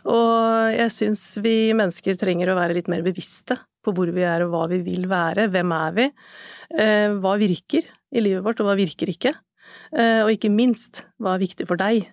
Og 0.08 0.72
jeg 0.72 0.94
syns 0.96 1.24
vi 1.44 1.74
mennesker 1.76 2.16
trenger 2.16 2.48
å 2.48 2.56
være 2.56 2.78
litt 2.78 2.88
mer 2.88 3.04
bevisste 3.04 3.58
på 3.84 3.94
hvor 3.96 4.12
vi 4.12 4.24
er 4.26 4.44
og 4.44 4.52
hva 4.52 4.66
vi 4.72 4.80
vil 4.84 5.08
være, 5.10 5.48
hvem 5.52 5.74
er 5.76 5.96
vi, 5.96 6.06
eh, 6.76 7.16
hva 7.20 7.34
virker 7.40 7.88
i 8.10 8.22
livet 8.22 8.44
vårt, 8.44 8.60
og 8.60 8.70
hva 8.70 8.78
virker 8.78 9.10
ikke, 9.12 9.34
eh, 9.96 10.20
og 10.22 10.32
ikke 10.34 10.52
minst, 10.52 11.04
hva 11.20 11.36
er 11.36 11.44
viktig 11.46 11.68
for 11.70 11.80
deg. 11.80 12.08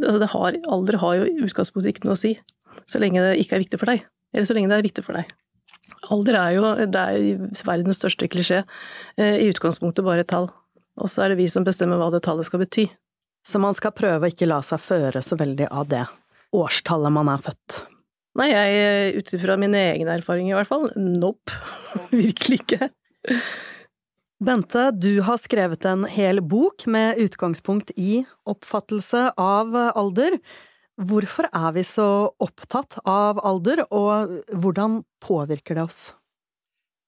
Altså, 0.00 0.28
har, 0.32 0.60
alder 0.68 1.00
har 1.00 1.16
jo 1.20 1.30
i 1.30 1.38
utgangspunktet 1.46 1.94
ikke 1.94 2.08
noe 2.08 2.16
å 2.16 2.20
si, 2.20 2.36
så 2.86 3.00
lenge 3.00 3.22
det 3.24 3.40
ikke 3.40 3.56
er 3.56 3.64
viktig 3.64 3.80
for 3.80 3.92
deg 3.92 4.04
eller 4.36 4.48
så 4.48 4.56
lenge 4.56 4.70
det 4.70 4.78
er 4.78 4.86
viktig 4.86 5.04
for 5.06 5.16
deg. 5.16 5.32
Alder 6.12 6.38
er 6.40 6.52
jo 6.56 6.70
det 6.92 7.02
er 7.02 7.64
verdens 7.66 8.00
største 8.00 8.28
klisjé. 8.30 8.62
Eh, 9.16 9.40
I 9.44 9.50
utgangspunktet 9.52 10.06
bare 10.06 10.26
et 10.26 10.30
tall. 10.30 10.50
Og 11.00 11.10
så 11.12 11.24
er 11.24 11.32
det 11.32 11.40
vi 11.40 11.48
som 11.50 11.64
bestemmer 11.66 12.00
hva 12.00 12.10
det 12.12 12.22
tallet 12.26 12.48
skal 12.48 12.62
bety. 12.62 12.86
Så 13.46 13.60
man 13.62 13.76
skal 13.78 13.94
prøve 13.96 14.26
å 14.26 14.32
ikke 14.32 14.48
la 14.48 14.60
seg 14.66 14.82
føre 14.82 15.22
så 15.22 15.38
veldig 15.38 15.68
av 15.70 15.88
det 15.92 16.04
årstallet 16.56 17.14
man 17.14 17.30
er 17.30 17.42
født? 17.42 17.78
Nei, 18.36 18.50
jeg 18.52 19.16
ut 19.16 19.32
ifra 19.38 19.56
min 19.60 19.74
egen 19.78 20.10
erfaring 20.12 20.50
i 20.50 20.56
hvert 20.56 20.68
fall, 20.68 20.90
nope. 20.96 21.54
Virkelig 22.12 22.60
ikke. 22.60 22.90
Bente, 24.44 24.90
du 24.92 25.22
har 25.24 25.40
skrevet 25.40 25.86
en 25.88 26.04
hel 26.12 26.42
bok 26.44 26.84
med 26.92 27.16
utgangspunkt 27.24 27.94
i 27.96 28.26
oppfattelse 28.44 29.30
av 29.40 29.72
alder. 29.96 30.36
Hvorfor 31.00 31.48
er 31.48 31.72
vi 31.76 31.84
så 31.84 32.08
opptatt 32.40 32.98
av 33.08 33.40
alder, 33.44 33.86
og 33.88 34.36
hvordan 34.52 35.00
påvirker 35.24 35.80
det 35.80 35.86
oss? 35.88 36.02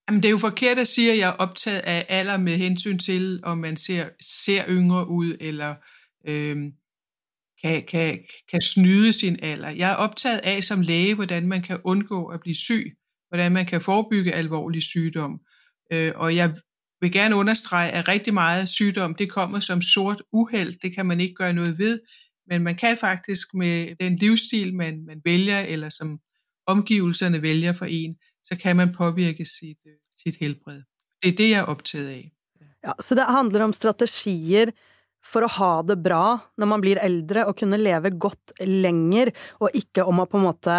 Jamen, 0.09 0.23
det 0.25 0.31
er 0.31 0.37
jo 0.39 0.41
forkert 0.41 0.81
at 0.81 0.89
si 0.89 1.05
at 1.13 1.19
jeg 1.19 1.29
er 1.29 1.41
opptatt 1.45 1.85
av 1.85 2.13
alder 2.17 2.41
med 2.41 2.61
hensyn 2.65 3.01
til 3.01 3.31
om 3.45 3.61
man 3.61 3.77
ser, 3.77 4.15
ser 4.25 4.65
yngre 4.73 5.05
ut 5.05 5.37
eller 5.41 5.77
øh, 6.25 6.73
kan, 7.63 7.83
kan, 7.83 8.19
kan, 8.51 8.61
snyde 8.61 9.13
sin 9.13 9.39
alder. 9.43 9.71
Jeg 9.71 9.91
er 9.91 9.95
opptatt 9.95 10.41
av 10.45 10.61
som 10.61 10.81
lege 10.81 11.15
hvordan 11.15 11.49
man 11.49 11.63
kan 11.63 11.79
undgå 11.85 12.33
å 12.33 12.39
bli 12.43 12.55
syk, 12.55 12.95
hvordan 13.29 13.53
man 13.53 13.67
kan 13.67 13.81
forebygge 13.81 14.35
alvorlig 14.35 14.83
sykdom. 14.83 15.41
Øh, 15.93 16.13
og 16.17 16.37
jeg 16.37 16.55
vil 17.01 17.13
gerne 17.13 17.37
understrege 17.37 17.91
at 17.91 18.09
riktig 18.09 18.35
mye 18.35 18.67
sykdom 18.67 19.15
det 19.15 19.31
kommer 19.31 19.61
som 19.61 19.83
sort 19.83 20.23
uheld. 20.33 20.75
Det 20.83 20.95
kan 20.95 21.07
man 21.07 21.21
ikke 21.21 21.35
gjøre 21.39 21.53
noe 21.53 21.79
ved. 21.79 22.01
men 22.51 22.63
man 22.63 22.75
kan 22.75 22.97
faktisk 22.97 23.55
med 23.55 23.97
den 24.01 24.17
livsstil, 24.17 24.75
man, 24.75 25.05
man 25.07 25.21
vælger, 25.25 25.61
eller 25.61 25.89
som 25.89 26.19
omgivelserne 26.67 27.43
vælger 27.43 27.73
for 27.73 27.85
en, 27.85 28.17
så 28.45 28.57
kan 28.63 28.77
man 28.77 28.93
påvirke 28.93 29.45
sit, 29.45 29.79
sit 30.23 30.37
helbred. 30.41 30.83
Det 31.23 31.29
er 31.33 31.37
det, 31.37 31.51
jeg 31.51 31.59
er 31.59 31.63
optaget 31.63 32.09
af. 32.09 32.33
Ja, 32.85 32.93
så 33.01 33.15
det 33.15 33.25
handler 33.25 33.65
om 33.65 33.73
strategier 33.73 34.71
for 35.25 35.45
å 35.45 35.53
ha 35.59 35.73
det 35.87 35.99
bra 36.01 36.39
når 36.59 36.71
man 36.71 36.83
blir 36.85 37.01
eldre, 37.03 37.47
og 37.49 37.59
kunne 37.59 37.81
leve 37.81 38.15
godt 38.17 38.55
lenger, 38.65 39.33
og 39.63 39.75
ikke 39.77 40.07
om 40.09 40.23
å 40.23 40.29
på 40.29 40.41
en 40.41 40.49
måte 40.49 40.79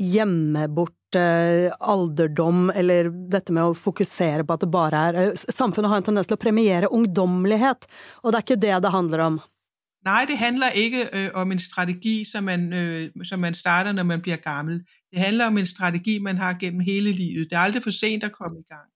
gjemme 0.00 0.66
bort 0.72 1.16
eh, 1.18 1.68
alderdom, 1.80 2.70
eller 2.74 3.10
dette 3.32 3.52
med 3.52 3.68
å 3.68 3.76
fokusere 3.76 4.46
på 4.46 4.56
at 4.56 4.64
det 4.64 4.70
bare 4.72 5.04
er 5.10 5.20
eh, 5.24 5.46
Samfunnet 5.52 5.92
har 5.92 6.00
en 6.00 6.08
tendens 6.08 6.30
til 6.30 6.38
å 6.38 6.40
premiere 6.40 6.90
ungdommelighet, 6.92 7.88
og 8.24 8.32
det 8.32 8.40
er 8.40 8.46
ikke 8.46 8.62
det 8.64 8.76
det 8.84 8.94
handler 8.94 9.26
om. 9.26 9.40
Nei, 10.04 10.24
det 10.24 10.38
handler 10.40 10.70
ikke 10.80 11.02
ø, 11.12 11.26
om 11.42 11.50
en 11.52 11.58
strategi, 11.60 12.24
som 12.24 12.46
man, 12.48 12.72
ø, 12.72 13.24
som 13.24 13.40
man 13.40 13.54
starter, 13.54 13.92
når 13.92 14.06
man 14.08 14.22
blir 14.24 14.36
gammel. 14.40 14.80
Det 15.12 15.20
handler 15.20 15.46
om 15.52 15.58
en 15.60 15.66
strategi, 15.66 16.18
man 16.18 16.40
har 16.40 16.56
gjennom 16.60 16.80
hele 16.80 17.12
livet. 17.12 17.50
Det 17.50 17.58
er 17.58 17.66
aldri 17.66 17.82
for 17.84 17.92
sent 17.92 18.24
å 18.24 18.32
komme 18.32 18.62
i 18.62 18.68
gang. 18.68 18.88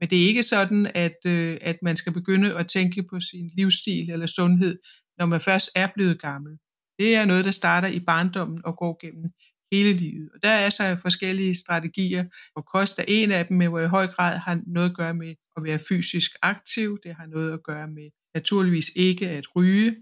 Men 0.00 0.10
det 0.10 0.22
er 0.22 0.26
ikke 0.26 0.42
sådan, 0.42 0.90
at, 0.94 1.16
øh, 1.26 1.56
at 1.60 1.76
man 1.82 1.96
skal 1.96 2.12
begynde 2.12 2.58
at 2.58 2.68
tænke 2.68 3.02
på 3.10 3.20
sin 3.20 3.50
livsstil 3.56 4.10
eller 4.10 4.26
sundhed, 4.26 4.78
når 5.18 5.26
man 5.26 5.40
først 5.40 5.70
er 5.74 5.88
blevet 5.94 6.20
gammel. 6.20 6.52
Det 6.98 7.16
er 7.16 7.24
noget, 7.24 7.44
der 7.44 7.50
starter 7.50 7.88
i 7.88 8.00
barndommen 8.00 8.60
og 8.64 8.76
går 8.76 9.06
gennem 9.06 9.24
hele 9.72 9.92
livet. 9.92 10.28
Og 10.34 10.42
der 10.42 10.48
er 10.48 10.70
så 10.70 10.96
forskellige 11.02 11.54
strategier, 11.54 12.24
hvor 12.52 12.62
kost 12.62 12.98
er 12.98 13.04
en 13.08 13.32
af 13.32 13.46
dem, 13.46 13.56
men 13.56 13.68
hvor 13.68 13.80
i 13.80 13.86
høj 13.86 14.06
grad 14.06 14.38
har 14.38 14.60
noget 14.66 14.90
at 14.90 14.96
gøre 14.96 15.14
med 15.14 15.34
at 15.56 15.64
være 15.64 15.78
fysisk 15.88 16.30
aktiv. 16.42 16.98
Det 17.02 17.14
har 17.14 17.26
noget 17.26 17.52
at 17.52 17.62
gøre 17.62 17.88
med 17.88 18.10
naturligvis 18.34 18.90
ikke 18.96 19.28
at 19.28 19.56
ryge, 19.56 19.96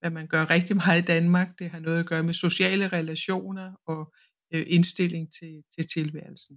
hvad 0.00 0.10
man 0.10 0.26
gør 0.26 0.50
rigtig 0.50 0.76
meget 0.76 1.02
i 1.02 1.04
Danmark. 1.04 1.48
Det 1.58 1.70
har 1.70 1.80
noget 1.80 2.00
at 2.00 2.06
gøre 2.06 2.22
med 2.22 2.34
sociale 2.34 2.88
relationer 2.88 3.72
og 3.86 4.12
øh, 4.54 4.64
indstilling 4.66 5.32
til, 5.32 5.62
til 5.74 5.86
tilværelsen. 5.94 6.56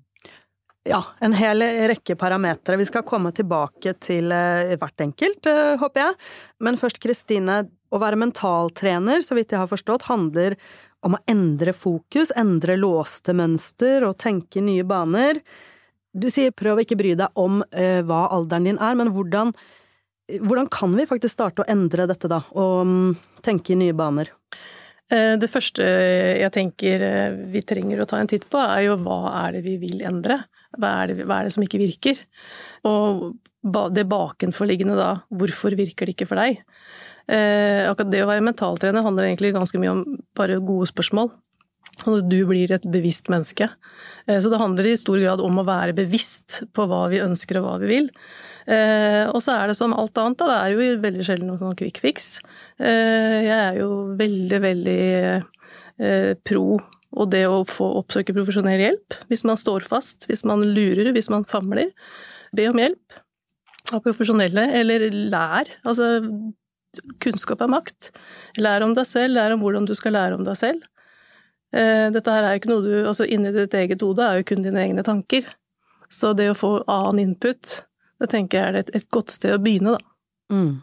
Ja, 0.86 1.00
en 1.20 1.34
hel 1.34 1.64
rekke 1.90 2.14
parametere. 2.16 2.78
Vi 2.78 2.86
skal 2.86 3.02
komme 3.10 3.32
tilbake 3.34 3.96
til 4.06 4.30
uh, 4.30 4.76
hvert 4.78 5.02
enkelt, 5.02 5.48
uh, 5.50 5.74
håper 5.82 6.04
jeg. 6.04 6.18
Men 6.62 6.78
først, 6.82 7.02
Kristine. 7.02 7.64
Å 7.96 8.00
være 8.02 8.18
mentaltrener, 8.20 9.22
så 9.24 9.38
vidt 9.38 9.54
jeg 9.54 9.62
har 9.62 9.70
forstått, 9.72 10.08
handler 10.10 10.58
om 11.06 11.14
å 11.16 11.20
endre 11.32 11.72
fokus, 11.72 12.32
endre 12.36 12.76
låste 12.76 13.32
mønster 13.38 14.04
og 14.04 14.18
tenke 14.20 14.60
nye 14.60 14.84
baner. 14.84 15.40
Du 16.12 16.28
sier 16.34 16.52
prøv 16.52 16.82
å 16.82 16.84
ikke 16.84 16.98
bry 17.00 17.14
deg 17.16 17.40
om 17.40 17.62
uh, 17.64 18.02
hva 18.04 18.26
alderen 18.36 18.68
din 18.68 18.82
er, 18.82 18.98
men 19.00 19.14
hvordan, 19.16 19.54
hvordan 20.44 20.68
kan 20.74 20.98
vi 20.98 21.08
faktisk 21.08 21.38
starte 21.38 21.64
å 21.64 21.70
endre 21.72 22.10
dette, 22.10 22.28
da, 22.30 22.42
og 22.52 22.76
um, 22.84 23.14
tenke 23.46 23.74
i 23.74 23.80
nye 23.80 23.96
baner? 23.96 24.34
Det 25.06 25.48
første 25.54 25.86
jeg 25.86 26.50
tenker 26.50 27.04
vi 27.54 27.62
trenger 27.62 28.00
å 28.02 28.08
ta 28.10 28.18
en 28.18 28.28
titt 28.28 28.48
på, 28.50 28.58
er 28.58 28.88
jo 28.88 28.96
hva 29.06 29.20
er 29.46 29.54
det 29.54 29.62
vi 29.68 29.76
vil 29.84 30.02
endre? 30.02 30.40
Hva 30.82 30.92
er, 31.02 31.12
det, 31.12 31.26
hva 31.28 31.40
er 31.40 31.48
det 31.48 31.56
som 31.56 31.66
ikke 31.66 31.82
virker? 31.82 32.22
Og 32.88 33.34
det 33.96 34.06
bakenforliggende 34.12 34.98
da, 35.00 35.10
hvorfor 35.34 35.74
virker 35.78 36.06
det 36.06 36.16
ikke 36.16 36.30
for 36.30 36.42
deg? 36.42 36.62
Eh, 37.26 37.88
akkurat 37.90 38.12
det 38.12 38.22
å 38.22 38.30
være 38.30 38.46
mentaltrener 38.46 39.06
handler 39.06 39.32
egentlig 39.32 39.56
ganske 39.56 39.80
mye 39.82 39.96
om 39.96 40.04
bare 40.38 40.62
gode 40.62 40.92
spørsmål. 40.92 41.32
At 41.96 42.28
du 42.28 42.38
blir 42.46 42.74
et 42.76 42.86
bevisst 42.92 43.32
menneske. 43.32 43.70
Eh, 44.28 44.38
så 44.44 44.52
det 44.52 44.60
handler 44.62 44.92
i 44.92 44.98
stor 45.00 45.18
grad 45.22 45.42
om 45.42 45.62
å 45.62 45.66
være 45.66 45.96
bevisst 45.98 46.62
på 46.76 46.86
hva 46.90 47.06
vi 47.14 47.24
ønsker 47.24 47.62
og 47.62 47.66
hva 47.66 47.78
vi 47.82 47.90
vil. 47.94 48.12
Eh, 48.66 49.24
og 49.30 49.42
så 49.46 49.56
er 49.56 49.70
det 49.70 49.78
som 49.78 49.94
alt 49.94 50.18
annet, 50.22 50.42
da, 50.42 50.50
det 50.50 50.58
er 50.60 50.74
jo 50.74 51.02
veldig 51.04 51.26
sjelden 51.26 51.50
noe 51.50 51.62
sånn 51.62 51.78
quick 51.80 52.02
fix. 52.04 52.36
Eh, 52.82 53.46
jeg 53.46 53.58
er 53.58 53.80
jo 53.80 53.90
veldig, 54.20 54.62
veldig 54.66 55.02
eh, 56.02 56.32
pro 56.46 56.68
og 57.16 57.32
det 57.32 57.46
å 57.48 57.64
få 57.70 57.88
oppsøke 58.02 58.36
profesjonell 58.36 58.82
hjelp 58.82 59.18
hvis 59.30 59.46
man 59.48 59.60
står 59.60 59.88
fast, 59.88 60.28
hvis 60.30 60.46
man 60.48 60.64
lurer, 60.76 61.14
hvis 61.16 61.32
man 61.32 61.48
famler. 61.48 61.94
Be 62.56 62.68
om 62.70 62.80
hjelp 62.80 63.22
av 63.94 64.02
profesjonelle, 64.06 64.66
eller 64.80 65.08
lær. 65.14 65.70
Altså, 65.86 66.20
kunnskap 67.24 67.62
er 67.62 67.72
makt. 67.72 68.12
Lær 68.62 68.86
om 68.86 68.96
deg 68.98 69.08
selv, 69.08 69.36
lær 69.36 69.54
om 69.56 69.62
hvordan 69.64 69.88
du 69.88 69.94
skal 69.98 70.16
lære 70.18 70.40
om 70.40 70.46
deg 70.48 70.58
selv. 70.60 70.86
Eh, 71.76 72.08
dette 72.14 72.32
her 72.32 72.46
er 72.46 72.56
jo 72.56 72.62
ikke 72.62 72.72
noe 72.72 72.84
du 72.86 72.94
Altså, 73.10 73.26
inni 73.28 73.52
ditt 73.52 73.74
eget 73.76 74.04
hode 74.06 74.24
er 74.24 74.40
jo 74.40 74.48
kun 74.48 74.64
dine 74.66 74.82
egne 74.86 75.04
tanker. 75.06 75.48
Så 76.14 76.34
det 76.38 76.50
å 76.52 76.58
få 76.58 76.78
annen 76.92 77.32
input, 77.32 77.80
det 78.22 78.32
tenker 78.32 78.62
jeg 78.62 78.68
er 78.72 78.82
et, 78.84 78.92
et 78.96 79.08
godt 79.12 79.34
sted 79.36 79.56
å 79.56 79.62
begynne, 79.62 79.98
da. 79.98 80.14
Mm. 80.54 80.76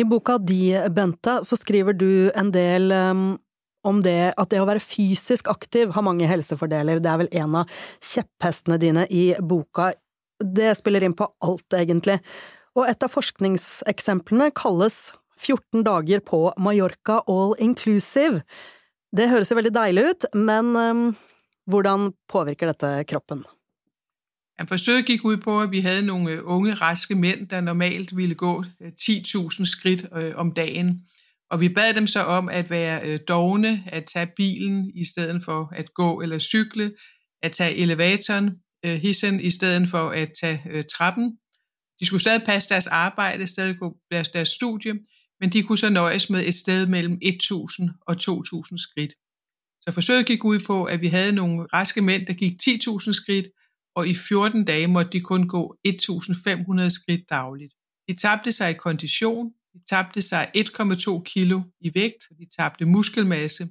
I 0.00 0.06
boka 0.08 0.38
di, 0.38 0.72
Bente, 0.94 1.40
så 1.44 1.58
skriver 1.58 1.96
du 1.98 2.30
en 2.38 2.50
del 2.54 2.92
um, 2.94 3.24
om 3.86 4.02
det 4.04 4.32
at 4.36 4.50
det 4.52 4.60
å 4.60 4.68
være 4.68 4.82
fysisk 4.84 5.48
aktiv 5.50 5.94
har 5.94 6.04
mange 6.04 6.28
helsefordeler, 6.28 7.00
det 7.00 7.10
er 7.10 7.20
vel 7.22 7.30
en 7.42 7.60
av 7.62 7.76
kjepphestene 8.04 8.78
dine 8.80 9.06
i 9.08 9.30
boka. 9.40 9.92
Det 10.40 10.74
spiller 10.78 11.04
inn 11.04 11.16
på 11.16 11.28
alt, 11.44 11.76
egentlig. 11.76 12.18
Og 12.78 12.86
et 12.88 13.02
av 13.02 13.12
forskningseksemplene 13.12 14.50
kalles 14.56 15.10
14 15.40 15.84
dager 15.86 16.20
på 16.24 16.42
Mallorca 16.60 17.20
all 17.28 17.56
inclusive. 17.58 18.44
Det 19.16 19.30
høres 19.30 19.50
jo 19.50 19.58
veldig 19.58 19.72
deilig 19.74 20.04
ut, 20.10 20.28
men 20.36 20.76
um, 20.76 21.06
hvordan 21.70 22.12
påvirker 22.30 22.70
dette 22.70 22.92
kroppen? 23.10 23.42
Forsøget 24.68 25.08
gikk 25.08 25.24
ut 25.24 25.42
på 25.42 25.54
at 25.62 25.70
vi 25.72 25.80
hadde 25.80 26.04
noen 26.04 26.42
unge, 26.44 26.74
raske 26.76 27.16
menn 27.16 27.46
der 27.48 27.62
normalt 27.64 28.12
ville 28.16 28.36
gå 28.36 28.60
10 28.92 29.22
000 29.24 29.66
skritt 29.66 30.04
øh, 30.12 30.32
om 30.36 30.52
dagen. 30.52 31.00
Og 31.50 31.60
vi 31.60 31.68
bad 31.68 31.94
dem 31.94 32.06
så 32.06 32.20
om 32.20 32.48
at 32.48 32.70
være 32.70 33.00
øh, 33.04 33.20
dogne, 33.28 33.84
at 33.86 34.04
tage 34.04 34.28
bilen 34.36 34.90
i 34.94 35.04
stedet 35.04 35.44
for 35.44 35.72
at 35.76 35.94
gå 35.94 36.20
eller 36.20 36.38
cykle, 36.38 36.92
at 37.42 37.52
tage 37.52 37.76
elevatoren, 37.76 38.50
øh, 38.84 38.94
hissen 38.94 39.40
i 39.40 39.50
stedet 39.50 39.88
for 39.88 40.08
at 40.10 40.30
tage 40.40 40.62
øh, 40.70 40.84
trappen. 40.96 41.38
De 42.00 42.06
skulle 42.06 42.20
stadig 42.20 42.42
passe 42.42 42.68
deres 42.68 42.86
arbejde, 42.86 43.46
stadig 43.46 43.76
deres, 44.10 44.28
deres 44.28 44.48
studie, 44.48 44.94
men 45.40 45.50
de 45.50 45.62
kunne 45.62 45.78
så 45.78 45.90
nøjes 45.90 46.30
med 46.30 46.46
et 46.46 46.54
sted 46.54 46.86
mellem 46.86 47.18
1000 47.22 47.90
og 48.06 48.18
2000 48.18 48.78
skridt. 48.78 49.14
Så 49.80 49.92
forsøget 49.92 50.26
gik 50.26 50.44
ud 50.44 50.60
på, 50.60 50.84
at 50.84 51.00
vi 51.00 51.06
havde 51.06 51.32
nogle 51.32 51.66
raske 51.72 52.00
mænd, 52.00 52.26
der 52.26 52.32
gik 52.32 52.52
10.000 52.62 53.12
skridt, 53.12 53.46
og 53.94 54.08
i 54.08 54.14
14 54.14 54.64
dage 54.64 54.86
måtte 54.86 55.12
de 55.12 55.20
kun 55.20 55.48
gå 55.48 55.76
1.500 55.88 56.88
skridt 56.88 57.20
dagligt. 57.30 57.74
De 58.08 58.16
tabte 58.16 58.52
sig 58.52 58.70
i 58.70 58.74
kondition, 58.74 59.52
de 59.72 59.80
tabte 59.90 60.22
sig 60.22 60.50
1,2 60.56 61.22
kilo 61.22 61.60
i 61.80 61.90
vægt, 61.94 62.22
de 62.38 62.46
tabte 62.58 62.84
muskelmasse. 62.84 63.68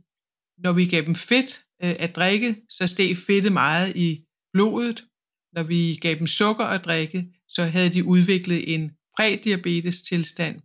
Når 0.57 0.73
vi 0.73 0.85
gav 0.85 1.05
dem 1.05 1.15
fedt 1.15 1.63
øh, 1.83 1.95
at 1.99 2.15
drikke, 2.15 2.55
så 2.69 2.87
steg 2.87 3.17
fedtet 3.17 3.51
meget 3.51 3.95
i 3.95 4.25
blodet. 4.53 5.05
Når 5.53 5.63
vi 5.63 5.97
gav 6.01 6.15
dem 6.15 6.27
sukker 6.27 6.65
at 6.65 6.85
drikke, 6.85 7.33
så 7.47 7.63
havde 7.63 7.89
de 7.89 8.05
udviklet 8.05 8.73
en 8.75 8.91
prædiabetes 9.17 10.01
tilstand. 10.01 10.61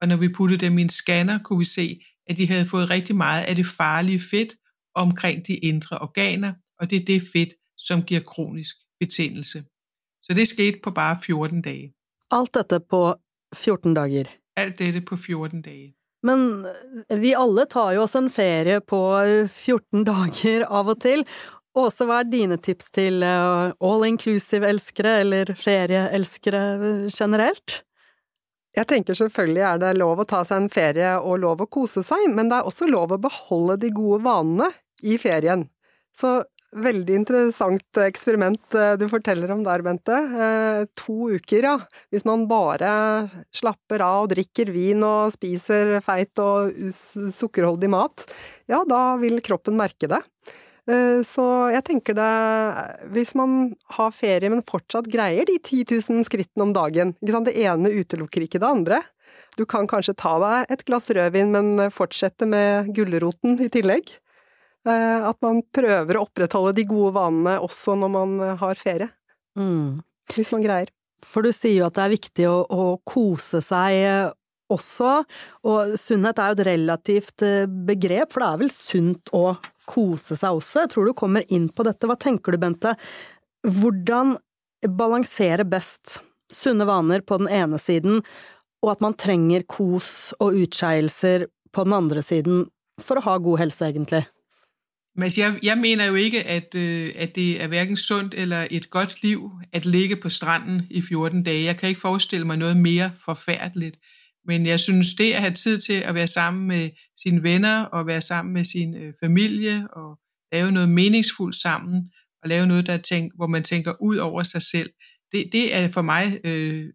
Og 0.00 0.08
når 0.08 0.16
vi 0.16 0.28
puttede 0.28 0.60
dem 0.66 0.78
i 0.78 0.82
en 0.82 0.88
scanner, 0.88 1.38
kunne 1.42 1.58
vi 1.58 1.64
se, 1.64 2.04
at 2.26 2.36
de 2.36 2.46
havde 2.46 2.66
fået 2.66 2.90
rigtig 2.90 3.16
meget 3.16 3.44
af 3.44 3.54
det 3.56 3.66
farlige 3.66 4.20
fedt 4.20 4.56
omkring 4.94 5.46
de 5.46 5.54
indre 5.56 5.98
organer, 5.98 6.52
og 6.80 6.90
det 6.90 7.00
er 7.00 7.04
det 7.04 7.22
fedt, 7.32 7.54
som 7.76 8.02
giver 8.02 8.20
kronisk 8.20 8.76
betændelse. 9.00 9.64
Så 10.22 10.34
det 10.34 10.48
skete 10.48 10.78
på 10.82 10.90
bare 10.90 11.18
14 11.26 11.62
dage. 11.62 11.94
Alt 12.30 12.54
dette 12.54 12.80
på 12.90 13.14
14 13.54 13.94
dager? 13.94 14.24
Alt 14.58 14.80
dette 14.82 15.04
på 15.06 15.16
14 15.16 15.62
dager. 15.62 15.92
Men 16.26 16.66
eh, 16.66 17.18
vi 17.18 17.34
alle 17.34 17.66
tar 17.70 17.94
jo 17.94 18.04
oss 18.06 18.16
en 18.18 18.30
ferie 18.30 18.80
på 18.80 19.00
14 19.46 20.04
dager 20.12 20.66
av 20.66 20.90
og 20.94 21.00
til. 21.04 21.24
Åse, 21.78 22.06
hva 22.08 22.22
er 22.22 22.30
dine 22.32 22.58
tips 22.58 22.90
til 22.96 23.22
eh, 23.22 23.74
all 23.78 24.06
inclusive-elskere, 24.08 25.20
eller 25.22 25.52
ferieelskere 25.58 26.64
generelt? 27.12 27.82
Jeg 28.76 28.86
tenker 28.90 29.16
selvfølgelig 29.16 29.64
er 29.64 29.80
det 29.82 29.96
lov 29.96 30.20
å 30.22 30.26
ta 30.28 30.44
seg 30.46 30.62
en 30.62 30.70
ferie 30.70 31.14
og 31.18 31.40
lov 31.42 31.64
å 31.64 31.70
kose 31.70 32.04
seg, 32.06 32.28
men 32.30 32.50
det 32.50 32.58
er 32.58 32.68
også 32.68 32.86
lov 32.90 33.14
å 33.14 33.22
beholde 33.22 33.78
de 33.82 33.90
gode 33.94 34.20
vanene 34.26 34.68
i 35.02 35.16
ferien. 35.18 35.64
Så 36.14 36.40
Veldig 36.68 37.14
interessant 37.16 37.98
eksperiment 38.02 38.74
eh, 38.76 38.92
du 39.00 39.06
forteller 39.08 39.48
om 39.54 39.62
der, 39.64 39.80
Bente. 39.80 40.12
Eh, 40.12 40.82
to 41.00 41.30
uker, 41.32 41.64
ja. 41.64 41.76
Hvis 42.12 42.26
man 42.28 42.44
bare 42.50 42.90
slapper 43.56 44.04
av 44.04 44.26
og 44.26 44.34
drikker 44.34 44.68
vin 44.74 45.00
og 45.06 45.32
spiser 45.32 45.96
feit 46.04 46.36
og 46.44 46.76
sukkerholdig 46.92 47.88
mat, 47.94 48.26
ja, 48.68 48.82
da 48.84 49.16
vil 49.16 49.40
kroppen 49.40 49.80
merke 49.80 50.12
det. 50.12 50.20
Eh, 50.92 51.24
så 51.24 51.46
jeg 51.72 51.84
tenker 51.84 52.16
det 52.16 52.28
Hvis 53.16 53.34
man 53.36 53.74
har 53.96 54.12
ferie, 54.12 54.52
men 54.52 54.64
fortsatt 54.64 55.08
greier 55.08 55.48
de 55.48 55.56
10 55.56 55.88
000 56.04 56.24
skrittene 56.28 56.64
om 56.64 56.72
dagen 56.72 57.12
Det 57.20 57.56
ene 57.60 57.92
utelukker 57.96 58.44
ikke 58.44 58.60
det 58.60 58.68
andre. 58.68 59.02
Du 59.56 59.64
kan 59.64 59.88
kanskje 59.88 60.16
ta 60.20 60.36
deg 60.44 60.72
et 60.72 60.84
glass 60.84 61.08
rødvin, 61.08 61.48
men 61.48 61.90
fortsette 61.90 62.44
med 62.44 62.92
gulroten 62.92 63.56
i 63.56 63.72
tillegg. 63.72 64.18
Eh, 64.88 65.28
at 65.28 65.38
man 65.44 65.62
prøver 65.74 66.16
å 66.16 66.24
opprettholde 66.24 66.76
de 66.78 66.86
gode 66.88 67.12
vanene 67.18 67.58
også 67.64 67.96
når 67.98 68.12
man 68.14 68.36
eh, 68.44 68.56
har 68.60 68.80
ferie. 68.80 69.10
Mm. 69.58 70.00
Hvis 70.34 70.52
man 70.54 70.64
greier. 70.64 70.92
For 71.24 71.44
du 71.44 71.50
sier 71.52 71.80
jo 71.80 71.88
at 71.88 71.96
det 71.98 72.04
er 72.04 72.14
viktig 72.14 72.46
å, 72.48 72.58
å 72.70 72.84
kose 73.08 73.60
seg, 73.64 74.34
også, 74.68 75.22
og 75.64 75.94
sunnhet 75.96 76.38
er 76.38 76.50
jo 76.50 76.58
et 76.58 76.66
relativt 76.68 77.44
eh, 77.46 77.64
begrep, 77.66 78.32
for 78.32 78.44
det 78.44 78.48
er 78.48 78.62
vel 78.62 78.72
sunt 78.74 79.32
å 79.36 79.44
kose 79.88 80.36
seg 80.36 80.60
også. 80.60 80.84
Jeg 80.84 80.92
tror 80.92 81.08
du 81.08 81.16
kommer 81.16 81.46
inn 81.54 81.70
på 81.72 81.86
dette. 81.88 82.08
Hva 82.08 82.18
tenker 82.20 82.54
du, 82.54 82.60
Bente? 82.60 82.94
Hvordan 83.64 84.36
balansere 84.84 85.64
best 85.66 86.18
sunne 86.52 86.86
vaner 86.88 87.24
på 87.24 87.40
den 87.40 87.50
ene 87.52 87.80
siden, 87.80 88.20
og 88.84 88.92
at 88.92 89.02
man 89.02 89.16
trenger 89.18 89.64
kos 89.68 90.34
og 90.38 90.56
utskeielser 90.60 91.48
på 91.74 91.84
den 91.88 91.96
andre 91.96 92.22
siden 92.22 92.68
for 93.02 93.18
å 93.18 93.24
ha 93.24 93.38
god 93.42 93.64
helse, 93.64 93.88
egentlig? 93.88 94.26
Men 95.18 95.30
jeg, 95.36 95.58
jeg 95.62 95.78
mener 95.78 96.04
jo 96.04 96.14
ikke, 96.14 96.46
at, 96.46 96.74
øh, 96.74 97.12
at 97.16 97.34
det 97.34 97.62
er 97.62 97.68
hverken 97.68 97.96
sundt 97.96 98.34
eller 98.34 98.66
et 98.70 98.90
godt 98.90 99.22
liv 99.22 99.50
at 99.72 99.86
ligge 99.86 100.16
på 100.16 100.28
stranden 100.28 100.82
i 100.90 101.02
14 101.02 101.42
dage. 101.42 101.64
Jeg 101.64 101.76
kan 101.76 101.88
ikke 101.88 102.00
forestille 102.00 102.46
mig 102.46 102.56
noget 102.56 102.76
mere 102.76 103.10
forfærdeligt. 103.24 103.96
Men 104.44 104.66
jeg 104.66 104.80
synes, 104.80 105.14
det 105.14 105.32
at 105.32 105.40
have 105.40 105.54
tid 105.54 105.78
til 105.78 105.92
at 105.92 106.14
være 106.14 106.26
sammen 106.26 106.68
med 106.68 106.90
sine 107.22 107.42
venner 107.42 107.82
og 107.82 108.06
være 108.06 108.20
sammen 108.20 108.54
med 108.54 108.64
sin 108.64 108.94
øh, 108.94 109.12
familie 109.24 109.88
og 109.92 110.18
lave 110.52 110.72
noget 110.72 110.88
meningsfuldt 110.88 111.56
sammen 111.56 112.10
og 112.42 112.48
lave 112.48 112.66
noget, 112.66 112.86
der 112.86 112.96
tænk, 112.96 113.32
hvor 113.36 113.46
man 113.46 113.62
tænker 113.62 114.02
ud 114.02 114.16
over 114.16 114.42
sig 114.42 114.62
selv, 114.62 114.90
det, 115.32 115.48
det 115.52 115.74
er 115.74 115.88
for 115.88 116.02
mig 116.02 116.40
øh, 116.44 116.86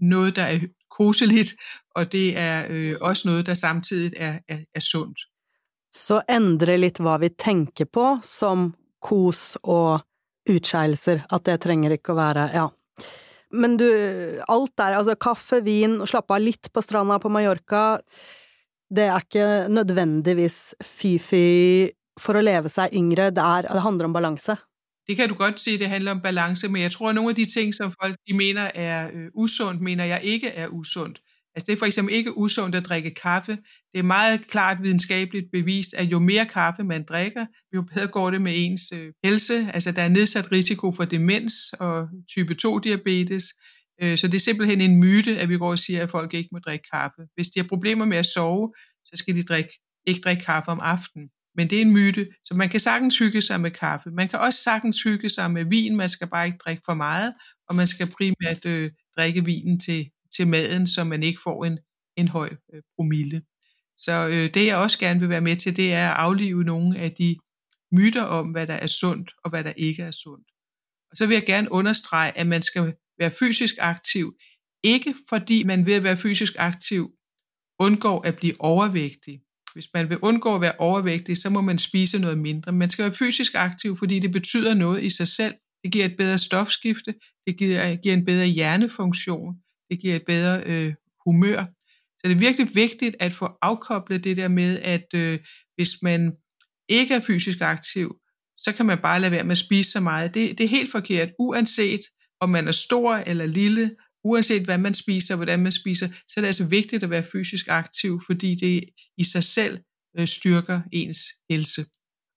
noget, 0.00 0.36
der 0.36 0.42
er 0.42 0.58
koseligt, 0.90 1.54
og 1.90 2.12
det 2.12 2.38
er 2.38 2.66
øh, 2.70 2.96
også 3.00 3.28
noget, 3.28 3.46
der 3.46 3.54
samtidig 3.54 4.12
er, 4.16 4.38
er, 4.48 4.58
er 4.74 4.80
sundt. 4.80 5.18
Så 5.92 6.22
endre 6.28 6.78
litt 6.80 7.00
hva 7.02 7.18
vi 7.20 7.28
tenker 7.36 7.88
på 7.90 8.06
som 8.24 8.70
kos 9.02 9.58
og 9.62 10.00
utskeielser, 10.48 11.26
at 11.30 11.44
det 11.46 11.60
trenger 11.62 11.96
ikke 11.96 12.14
å 12.14 12.18
være 12.18 12.46
ja. 12.54 12.68
Men 13.52 13.76
du, 13.76 13.88
alt 14.48 14.72
der, 14.80 14.96
altså 14.96 15.14
kaffe, 15.20 15.60
vin, 15.64 16.00
slappe 16.08 16.32
av 16.34 16.40
litt 16.40 16.70
på 16.72 16.82
stranda 16.82 17.18
på 17.20 17.28
Mallorca, 17.28 18.00
det 18.92 19.08
er 19.08 19.24
ikke 19.24 19.48
nødvendigvis 19.72 20.58
fy-fy 20.84 21.90
for 22.20 22.36
å 22.36 22.44
leve 22.44 22.72
seg 22.72 22.92
yngre, 22.96 23.30
det, 23.32 23.44
er, 23.44 23.68
det 23.68 23.84
handler 23.84 24.08
om 24.08 24.16
balanse. 24.16 24.56
Det 25.08 25.16
kan 25.18 25.28
du 25.28 25.34
godt 25.34 25.60
si, 25.60 25.76
det 25.76 25.90
handler 25.92 26.16
om 26.16 26.22
balanse, 26.24 26.68
men 26.68 26.86
jeg 26.86 26.94
tror, 26.96 27.12
noen 27.12 27.32
av 27.32 27.36
de 27.36 27.46
ting, 27.48 27.72
som 27.74 27.92
folk 27.92 28.16
de 28.28 28.36
mener 28.36 28.70
er 28.74 29.10
usunt, 29.10 29.44
usundt, 29.44 29.84
mener 29.84 30.10
jeg 30.14 30.36
ikke 30.36 30.52
er 30.56 30.72
usundt. 30.72 31.20
Altså 31.54 31.66
det 31.66 31.72
er 31.72 31.76
for 31.76 31.86
eksempel 31.86 32.14
ikke 32.14 32.38
usundt 32.38 32.74
at 32.74 32.84
drikke 32.84 33.14
kaffe. 33.14 33.52
Det 33.92 33.98
er 33.98 34.02
meget 34.02 34.46
klart 34.48 34.82
videnskabeligt 34.82 35.46
bevist, 35.52 35.94
at 35.94 36.04
jo 36.04 36.18
mere 36.18 36.46
kaffe 36.46 36.84
man 36.84 37.04
drikker, 37.08 37.46
jo 37.74 37.82
bedre 37.82 38.06
går 38.06 38.30
det 38.30 38.42
med 38.42 38.52
ens 38.56 38.82
øh, 38.94 39.12
helse. 39.24 39.70
Altså 39.74 39.92
der 39.92 40.02
er 40.02 40.08
nedsat 40.08 40.52
risiko 40.52 40.92
for 40.92 41.04
demens 41.04 41.54
og 41.72 42.08
type 42.34 42.56
2-diabetes. 42.66 43.44
Øh, 44.02 44.18
så 44.18 44.26
det 44.26 44.34
er 44.34 44.40
simpelthen 44.40 44.80
en 44.80 45.00
myte, 45.00 45.38
at 45.38 45.48
vi 45.48 45.58
går 45.58 45.70
og 45.70 45.78
siger, 45.78 46.02
at 46.02 46.10
folk 46.10 46.34
ikke 46.34 46.48
må 46.52 46.58
drikke 46.58 46.84
kaffe. 46.92 47.22
Hvis 47.34 47.48
de 47.48 47.60
har 47.60 47.68
problemer 47.68 48.04
med 48.04 48.16
at 48.16 48.26
sove, 48.26 48.72
så 49.04 49.12
skal 49.16 49.34
de 49.34 49.42
drikke, 49.42 49.70
ikke 50.06 50.20
drikke 50.20 50.44
kaffe 50.44 50.70
om 50.70 50.80
aftenen. 50.80 51.28
Men 51.56 51.70
det 51.70 51.78
er 51.78 51.82
en 51.82 51.92
myte, 51.92 52.26
så 52.44 52.54
man 52.54 52.68
kan 52.68 52.80
sagtens 52.80 53.18
hygge 53.18 53.42
sig 53.42 53.60
med 53.60 53.70
kaffe. 53.70 54.10
Man 54.10 54.28
kan 54.28 54.38
også 54.38 54.62
sagtens 54.62 55.02
hygge 55.02 55.30
sig 55.30 55.50
med 55.50 55.64
vin, 55.64 55.96
man 55.96 56.08
skal 56.08 56.28
bare 56.28 56.46
ikke 56.46 56.58
drikke 56.64 56.82
for 56.84 56.94
meget, 56.94 57.34
og 57.68 57.74
man 57.74 57.86
skal 57.86 58.06
primært 58.06 58.64
øh, 58.66 58.90
drikke 59.16 59.44
vinen 59.44 59.80
til, 59.80 60.06
til 60.36 60.46
maden, 60.48 60.86
så 60.86 61.04
man 61.04 61.22
ikke 61.22 61.40
får 61.44 61.64
en, 61.64 61.78
en 62.16 62.28
høj 62.28 62.50
øh, 62.74 62.82
promille. 62.96 63.42
Så 63.98 64.28
øh, 64.28 64.54
det 64.54 64.66
jeg 64.66 64.76
også 64.76 64.98
gerne 64.98 65.20
vil 65.20 65.28
være 65.28 65.40
med 65.40 65.56
til, 65.56 65.76
det 65.76 65.92
er 65.92 66.10
at 66.10 66.16
aflive 66.16 66.64
nogle 66.64 66.98
af 66.98 67.12
de 67.12 67.36
myter 67.92 68.22
om, 68.22 68.46
hvad 68.46 68.66
der 68.66 68.74
er 68.74 68.86
sundt 68.86 69.30
og 69.44 69.50
hvad 69.50 69.64
der 69.64 69.72
ikke 69.76 70.02
er 70.02 70.10
sundt. 70.10 70.48
Og 71.10 71.16
så 71.16 71.26
vil 71.26 71.34
jeg 71.34 71.46
gerne 71.46 71.72
understrege, 71.72 72.38
at 72.38 72.46
man 72.46 72.62
skal 72.62 72.94
være 73.18 73.30
fysisk 73.30 73.74
aktiv, 73.78 74.36
ikke 74.82 75.14
fordi 75.28 75.64
man 75.64 75.86
ved 75.86 75.94
at 75.94 76.02
være 76.02 76.16
fysisk 76.16 76.52
aktiv 76.58 77.10
undgår 77.78 78.26
at 78.26 78.36
blive 78.36 78.60
overvægtig. 78.60 79.40
Hvis 79.74 79.88
man 79.94 80.08
vil 80.08 80.18
undgå 80.18 80.54
at 80.54 80.60
være 80.60 80.74
overvægtig, 80.78 81.36
så 81.36 81.50
må 81.50 81.60
man 81.60 81.78
spise 81.78 82.18
noget 82.18 82.38
mindre. 82.38 82.72
Man 82.72 82.90
skal 82.90 83.02
være 83.02 83.14
fysisk 83.14 83.52
aktiv, 83.54 83.96
fordi 83.96 84.18
det 84.18 84.32
betyder 84.32 84.74
noget 84.74 85.02
i 85.02 85.10
sig 85.10 85.28
selv. 85.28 85.54
Det 85.84 85.92
giver 85.92 86.04
et 86.04 86.16
bedre 86.16 86.38
stofskifte, 86.38 87.14
det 87.46 87.58
giver, 87.58 87.96
giver 87.96 88.14
en 88.14 88.24
bedre 88.24 88.46
hjernefunktion, 88.46 89.54
det 89.92 90.00
giver 90.00 90.16
et 90.16 90.26
bedre 90.26 90.62
øh, 90.66 90.94
humør. 91.26 91.60
Så 92.18 92.22
det 92.24 92.32
er 92.32 92.38
virkelig 92.48 92.74
vigtigt 92.74 93.16
at 93.20 93.32
få 93.32 93.48
afkoblet 93.62 94.24
det 94.24 94.36
der 94.36 94.48
med, 94.48 94.78
at 94.78 95.06
øh, 95.14 95.38
hvis 95.76 96.02
man 96.02 96.32
ikke 96.88 97.14
er 97.14 97.20
fysisk 97.20 97.58
aktiv, 97.60 98.14
så 98.58 98.72
kan 98.76 98.86
man 98.86 98.98
bare 98.98 99.20
lade 99.20 99.32
være 99.32 99.44
med 99.44 99.52
at 99.52 99.58
spise 99.58 99.90
så 99.90 100.00
meget. 100.00 100.34
Det, 100.34 100.58
det 100.58 100.64
er 100.64 100.68
helt 100.68 100.90
forkert, 100.90 101.28
uanset 101.38 102.00
om 102.40 102.48
man 102.48 102.68
er 102.68 102.72
stor 102.72 103.14
eller 103.14 103.46
lille, 103.46 103.90
uanset 104.24 104.64
hvad 104.64 104.78
man 104.78 104.94
spiser, 104.94 105.36
hvordan 105.36 105.60
man 105.62 105.72
spiser, 105.72 106.08
så 106.08 106.34
er 106.36 106.40
det 106.40 106.46
altså 106.46 106.66
vigtigt 106.66 107.02
at 107.02 107.10
være 107.10 107.24
fysisk 107.32 107.66
aktiv, 107.68 108.20
fordi 108.26 108.54
det 108.54 108.84
i 109.18 109.24
sig 109.24 109.44
selv 109.44 109.78
øh, 110.18 110.26
styrker 110.26 110.80
ens 110.92 111.18
helse. 111.50 111.84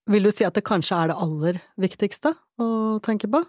Vil 0.08 0.26
du 0.26 0.32
si 0.32 0.44
at 0.44 0.56
det 0.56 0.64
kanskje 0.64 0.96
er 0.96 1.08
det 1.08 1.18
aller 1.18 1.60
vigtigste 1.78 2.36
å 2.62 2.68
tenke 3.04 3.28
på? 3.28 3.42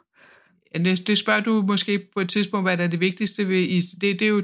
Det, 0.75 1.07
det 1.07 1.19
spørger 1.19 1.41
du 1.41 1.65
måske 1.67 1.99
på 2.15 2.21
et 2.21 2.29
tidspunkt, 2.29 2.69
hvad 2.69 2.77
der 2.77 2.85
er 2.85 2.89
det 2.89 3.01
vigtigste 3.01 3.49
ved 3.49 3.99
det, 4.01 4.21
det 4.21 4.23
er 4.23 4.29
jo, 4.29 4.43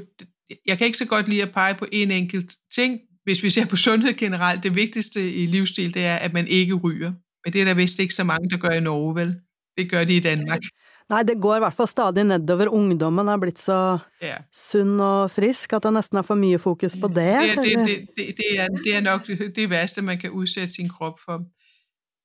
Jeg 0.67 0.77
kan 0.77 0.85
ikke 0.85 0.97
så 0.97 1.05
godt 1.05 1.29
lide 1.29 1.41
at 1.41 1.51
pege 1.51 1.75
på 1.75 1.85
en 1.91 2.11
enkelt 2.11 2.55
ting. 2.75 2.99
Hvis 3.23 3.43
vi 3.43 3.49
ser 3.49 3.65
på 3.65 3.75
sundhed 3.75 4.13
generelt, 4.13 4.63
det 4.63 4.75
vigtigste 4.75 5.33
i 5.33 5.45
livsstil, 5.45 5.93
det 5.93 6.05
er, 6.05 6.15
at 6.15 6.33
man 6.33 6.47
ikke 6.47 6.73
ryger. 6.73 7.11
Men 7.45 7.53
det 7.53 7.61
er 7.61 7.65
der 7.65 7.73
vist 7.73 7.99
ikke 7.99 8.13
så 8.13 8.23
mange, 8.23 8.49
der 8.49 8.57
gør 8.57 8.69
i 8.69 8.79
Norge, 8.79 9.15
vel? 9.15 9.35
Det 9.77 9.89
gør 9.91 10.03
de 10.03 10.15
i 10.17 10.19
Danmark. 10.19 10.59
Nei, 11.09 11.23
det 11.27 11.35
går 11.41 11.55
i 11.55 11.59
hvert 11.59 11.75
fall 11.75 11.87
stadig 11.87 12.23
nedover. 12.23 12.71
Ungdommen 12.71 13.27
er 13.27 13.39
blitt 13.41 13.59
så 13.59 13.97
ja. 14.21 14.37
sunn 14.55 14.99
og 15.03 15.31
frisk 15.31 15.73
at 15.75 15.83
det 15.83 15.91
nesten 15.93 16.19
er 16.21 16.25
for 16.27 16.39
mye 16.39 16.59
fokus 16.59 16.95
på 17.01 17.09
det. 17.11 17.33
Det, 17.57 17.65
det, 17.65 17.87
det, 18.17 18.27
det, 18.39 18.49
er, 18.59 18.67
det 18.85 18.95
er 18.95 19.01
nok 19.03 19.27
det 19.27 19.69
værste, 19.69 20.01
man 20.01 20.17
kan 20.17 20.31
udsætte 20.31 20.73
sin 20.73 20.89
krop 20.89 21.19
for. 21.25 21.43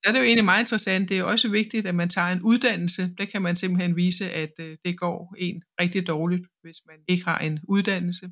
Er 0.04 0.12
det 0.12 0.18
jo 0.18 0.24
egentlig 0.24 0.44
meget 0.44 0.62
interessant. 0.62 1.08
Det 1.08 1.18
er 1.18 1.22
også 1.22 1.48
vigtigt, 1.48 1.86
at 1.86 1.94
man 1.94 2.08
tager 2.08 2.28
en 2.28 2.42
uddannelse. 2.42 3.10
Der 3.18 3.24
kan 3.24 3.42
man 3.42 3.56
simpelthen 3.56 3.96
vise, 3.96 4.30
at 4.30 4.52
øh, 4.60 4.76
det 4.84 4.98
går 4.98 5.34
en 5.38 5.62
rigtig 5.80 6.06
dårligt, 6.06 6.46
hvis 6.62 6.76
man 6.86 6.96
ikke 7.08 7.24
har 7.24 7.38
en 7.38 7.60
uddannelse. 7.68 8.30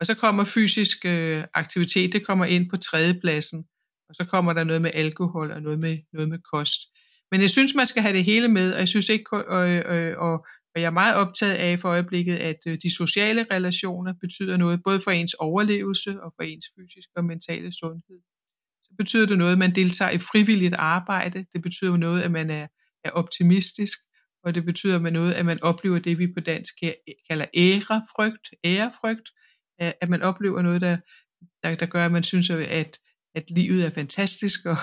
Og 0.00 0.06
så 0.06 0.14
kommer 0.14 0.44
fysisk 0.44 1.06
øh, 1.06 1.44
aktivitet, 1.54 2.12
det 2.12 2.26
kommer 2.26 2.44
ind 2.44 2.70
på 2.70 2.76
tredjepladsen. 2.76 3.64
Og 4.08 4.14
så 4.14 4.24
kommer 4.24 4.52
der 4.52 4.64
noget 4.64 4.82
med 4.82 4.90
alkohol 4.94 5.50
og 5.50 5.62
noget 5.62 5.78
med, 5.78 5.98
noget 6.12 6.28
med 6.28 6.38
kost. 6.52 6.80
Men 7.30 7.40
jeg 7.40 7.50
synes, 7.50 7.74
man 7.74 7.86
skal 7.86 8.02
have 8.02 8.16
det 8.16 8.24
hele 8.24 8.48
med, 8.48 8.72
og 8.72 8.78
jeg 8.78 8.88
synes 8.88 9.08
ikke, 9.08 9.32
og, 9.32 9.44
og, 9.44 9.82
og, 10.16 10.46
og 10.74 10.80
jeg 10.80 10.86
er 10.86 10.90
meget 10.90 11.16
optaget 11.16 11.54
af 11.54 11.78
for 11.80 11.88
øjeblikket, 11.88 12.36
at 12.36 12.60
øh, 12.66 12.78
de 12.82 12.96
sociale 12.96 13.46
relationer 13.50 14.12
betyder 14.20 14.56
noget, 14.56 14.80
både 14.84 15.00
for 15.00 15.10
ens 15.10 15.34
overlevelse 15.34 16.22
og 16.22 16.32
for 16.36 16.42
ens 16.42 16.66
fysiske 16.76 17.12
og 17.16 17.24
mentale 17.24 17.72
sundhed 17.72 18.20
betyder 18.98 19.26
det 19.26 19.38
noget, 19.38 19.52
at 19.52 19.58
man 19.58 19.74
deltager 19.74 20.10
i 20.10 20.18
frivilligt 20.18 20.74
arbejde. 20.74 21.46
Det 21.52 21.62
betyder 21.62 21.96
noget, 21.96 22.22
at 22.22 22.30
man 22.30 22.50
er, 22.50 22.66
er 23.04 23.10
optimistisk. 23.10 23.98
Og 24.44 24.54
det 24.54 24.64
betyder 24.64 24.98
med 24.98 25.10
noget, 25.10 25.32
at 25.32 25.46
man 25.46 25.62
oplever 25.62 25.98
det, 25.98 26.18
vi 26.18 26.32
på 26.32 26.40
dansk 26.40 26.74
kalder 27.30 27.46
ærefrygt. 27.54 28.48
Ærefrygt. 28.64 29.30
At 29.78 30.08
man 30.08 30.22
oplever 30.22 30.62
noget, 30.62 30.80
der, 30.80 30.96
der, 31.62 31.74
der 31.74 31.86
gør, 31.86 32.06
at 32.06 32.12
man 32.12 32.22
synes, 32.22 32.50
at, 32.50 32.98
at 33.34 33.50
livet 33.50 33.86
er 33.86 33.90
fantastisk, 33.90 34.66
og 34.66 34.76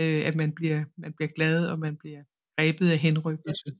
øh, 0.00 0.26
at 0.26 0.36
man 0.36 0.52
bliver, 0.52 0.84
man 0.98 1.12
bliver 1.16 1.28
glad, 1.36 1.66
og 1.66 1.78
man 1.78 1.96
bliver 1.96 2.22
grebet 2.56 2.90
af 2.90 2.98
henrykkelse. 2.98 3.70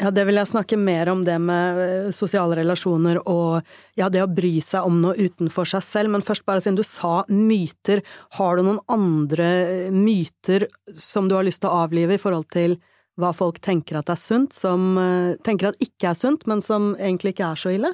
Ja, 0.00 0.08
det 0.08 0.22
vil 0.24 0.38
jeg 0.38 0.48
snakke 0.48 0.78
mer 0.80 1.10
om 1.12 1.20
det 1.26 1.34
med 1.44 1.78
eh, 1.84 2.12
sosiale 2.16 2.56
relasjoner 2.56 3.18
og 3.28 3.60
ja, 4.00 4.08
det 4.08 4.22
å 4.24 4.30
bry 4.32 4.54
seg 4.64 4.86
om 4.88 5.02
noe 5.02 5.12
utenfor 5.18 5.68
seg 5.68 5.84
selv, 5.84 6.14
men 6.14 6.24
først 6.24 6.46
bare 6.48 6.62
siden 6.64 6.78
du 6.78 6.84
sa 6.86 7.18
myter, 7.28 8.00
har 8.38 8.56
du 8.56 8.64
noen 8.64 8.80
andre 8.88 9.48
eh, 9.66 9.90
myter 9.92 10.70
som 10.96 11.28
du 11.28 11.36
har 11.36 11.44
lyst 11.44 11.60
til 11.60 11.68
å 11.68 11.82
avlive 11.84 12.16
i 12.16 12.22
forhold 12.22 12.48
til 12.54 12.78
hva 13.20 13.34
folk 13.36 13.60
tenker 13.60 13.98
at 14.00 14.08
er 14.08 14.16
sunt, 14.16 14.54
som 14.56 14.96
uh, 14.96 15.36
tenker 15.44 15.68
at 15.68 15.82
ikke 15.84 16.08
er 16.08 16.16
sunt, 16.16 16.46
men 16.48 16.62
som 16.64 16.94
egentlig 16.96 17.34
ikke 17.34 17.50
er 17.50 17.60
så 17.60 17.74
ille? 17.74 17.90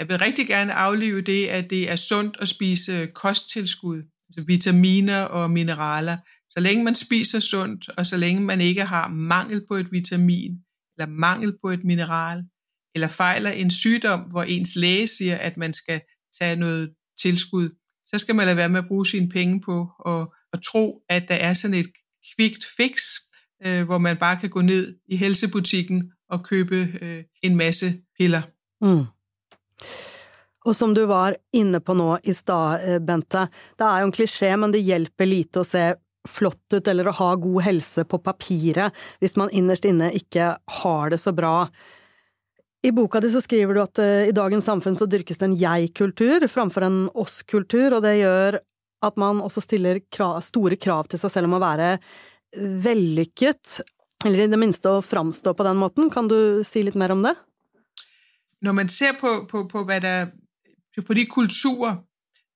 Jeg 0.00 0.08
vil 0.08 0.18
rigtig 0.18 0.48
gerne 0.48 0.74
aflive 0.74 1.22
det, 1.22 1.44
at 1.54 1.70
det 1.70 1.84
er 1.92 2.00
sundt 2.00 2.40
å 2.42 2.48
spise 2.50 3.06
kosttilskud, 3.14 4.02
altså 4.26 4.46
vitaminer 4.48 5.30
og 5.30 5.52
mineraler. 5.54 6.24
Så 6.50 6.64
lenge 6.64 6.82
man 6.88 6.98
spiser 6.98 7.44
sundt, 7.44 7.86
og 7.94 8.02
så 8.08 8.18
lenge 8.18 8.42
man 8.42 8.64
ikke 8.64 8.88
har 8.90 9.12
mangel 9.14 9.62
på 9.68 9.78
et 9.78 9.92
vitamin, 9.92 10.58
eller 10.98 11.12
mangel 11.12 11.58
på 11.62 11.70
et 11.70 11.84
mineral, 11.84 12.44
eller 12.94 13.08
fejler 13.08 13.50
en 13.50 13.70
sygdom, 13.70 14.20
hvor 14.20 14.42
ens 14.42 14.76
læge 14.76 15.06
siger, 15.06 15.36
at 15.36 15.56
man 15.56 15.74
skal 15.74 16.00
tage 16.40 16.56
noget 16.56 16.94
tilskud, 17.22 17.68
så 18.06 18.18
skal 18.18 18.34
man 18.34 18.46
lade 18.46 18.56
være 18.56 18.68
med 18.68 18.78
at 18.78 18.88
bruge 18.88 19.06
sine 19.06 19.28
penge 19.28 19.60
på 19.60 19.90
og, 19.98 20.34
og 20.52 20.64
tro, 20.64 21.02
at 21.08 21.28
der 21.28 21.34
er 21.34 21.54
sådan 21.54 21.74
et 21.74 21.90
kvikt 22.36 22.64
fix, 22.76 23.02
øh, 23.66 23.84
hvor 23.84 23.98
man 23.98 24.16
bare 24.16 24.36
kan 24.36 24.50
gå 24.50 24.60
ned 24.60 24.98
i 25.08 25.16
helsebutikken 25.16 26.12
og 26.30 26.44
købe 26.44 26.76
øh, 27.02 27.24
en 27.42 27.56
masse 27.56 27.94
piller. 28.18 28.42
Mm. 28.80 29.04
Og 30.66 30.74
som 30.74 30.94
du 30.94 31.06
var 31.06 31.34
inne 31.52 31.80
på 31.80 31.94
nå 31.94 32.18
i 32.24 32.32
stad, 32.32 32.88
øh, 32.88 33.00
Bente, 33.06 33.46
det 33.78 33.86
er 33.86 34.00
jo 34.00 34.06
en 34.06 34.16
klisjé, 34.16 34.56
men 34.56 34.72
det 34.72 34.82
hjelper 34.82 35.24
lite 35.24 35.62
å 35.62 35.64
se 35.64 35.94
flott 36.30 36.76
ut 36.76 36.88
eller 36.88 37.10
å 37.10 37.16
ha 37.18 37.30
god 37.40 37.64
helse 37.66 38.04
på 38.08 38.20
papiret 38.22 38.94
hvis 39.22 39.36
man 39.40 39.52
innerst 39.54 39.86
inne 39.88 40.12
ikke 40.16 40.54
har 40.80 41.12
det 41.12 41.20
så 41.22 41.32
bra. 41.36 41.68
I 42.86 42.92
boka 42.94 43.20
di 43.20 43.30
så 43.32 43.40
skriver 43.42 43.74
du 43.74 43.82
at 43.82 43.98
uh, 43.98 44.28
i 44.28 44.34
dagens 44.36 44.66
samfunn 44.68 44.98
så 44.98 45.08
dyrkes 45.10 45.40
det 45.40 45.48
en 45.48 45.58
jeg-kultur 45.58 46.46
framfor 46.50 46.86
en 46.86 46.98
oss-kultur, 47.18 47.96
og 47.96 48.04
det 48.04 48.18
gjør 48.20 48.60
at 49.06 49.18
man 49.20 49.42
også 49.44 49.62
stiller 49.64 50.00
krav, 50.12 50.38
store 50.44 50.78
krav 50.80 51.10
til 51.10 51.20
seg 51.20 51.32
selv 51.32 51.50
om 51.50 51.56
å 51.58 51.62
være 51.62 51.96
vellykket, 52.56 53.80
eller 54.24 54.44
i 54.44 54.50
det 54.50 54.60
minste 54.60 54.96
å 54.96 55.04
framstå 55.04 55.52
på 55.56 55.66
den 55.66 55.80
måten. 55.80 56.08
Kan 56.12 56.30
du 56.30 56.64
si 56.64 56.84
litt 56.86 56.96
mer 56.98 57.12
om 57.12 57.24
det? 57.26 57.34
Når 58.64 58.76
man 58.78 58.88
ser 58.88 59.18
på, 59.20 59.42
på, 59.50 59.66
på, 59.68 59.82
det, 60.00 60.16
på 60.96 61.16
de 61.18 61.26
kulturer 61.28 61.98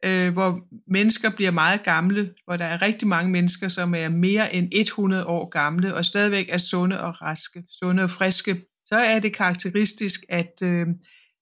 øh, 0.04 0.32
hvor 0.32 0.60
mennesker 0.92 1.30
blir 1.30 1.50
meget 1.50 1.82
gamle, 1.82 2.34
hvor 2.44 2.56
der 2.56 2.64
er 2.64 2.82
rigtig 2.82 3.08
mange 3.08 3.30
mennesker, 3.30 3.68
som 3.68 3.94
er 3.94 4.08
mer 4.08 4.44
enn 4.44 4.68
100 4.72 5.26
år 5.26 5.48
gamle 5.48 5.94
og 5.94 6.04
stadigvæk 6.04 6.46
er 6.48 6.58
sunde 6.58 7.00
og 7.00 7.22
raske, 7.22 7.64
sunde 7.68 8.02
og 8.02 8.10
friske, 8.10 8.62
så 8.84 8.94
er 8.94 9.18
det 9.18 9.34
karakteristisk, 9.34 10.20
at, 10.28 10.52
øh, 10.62 10.86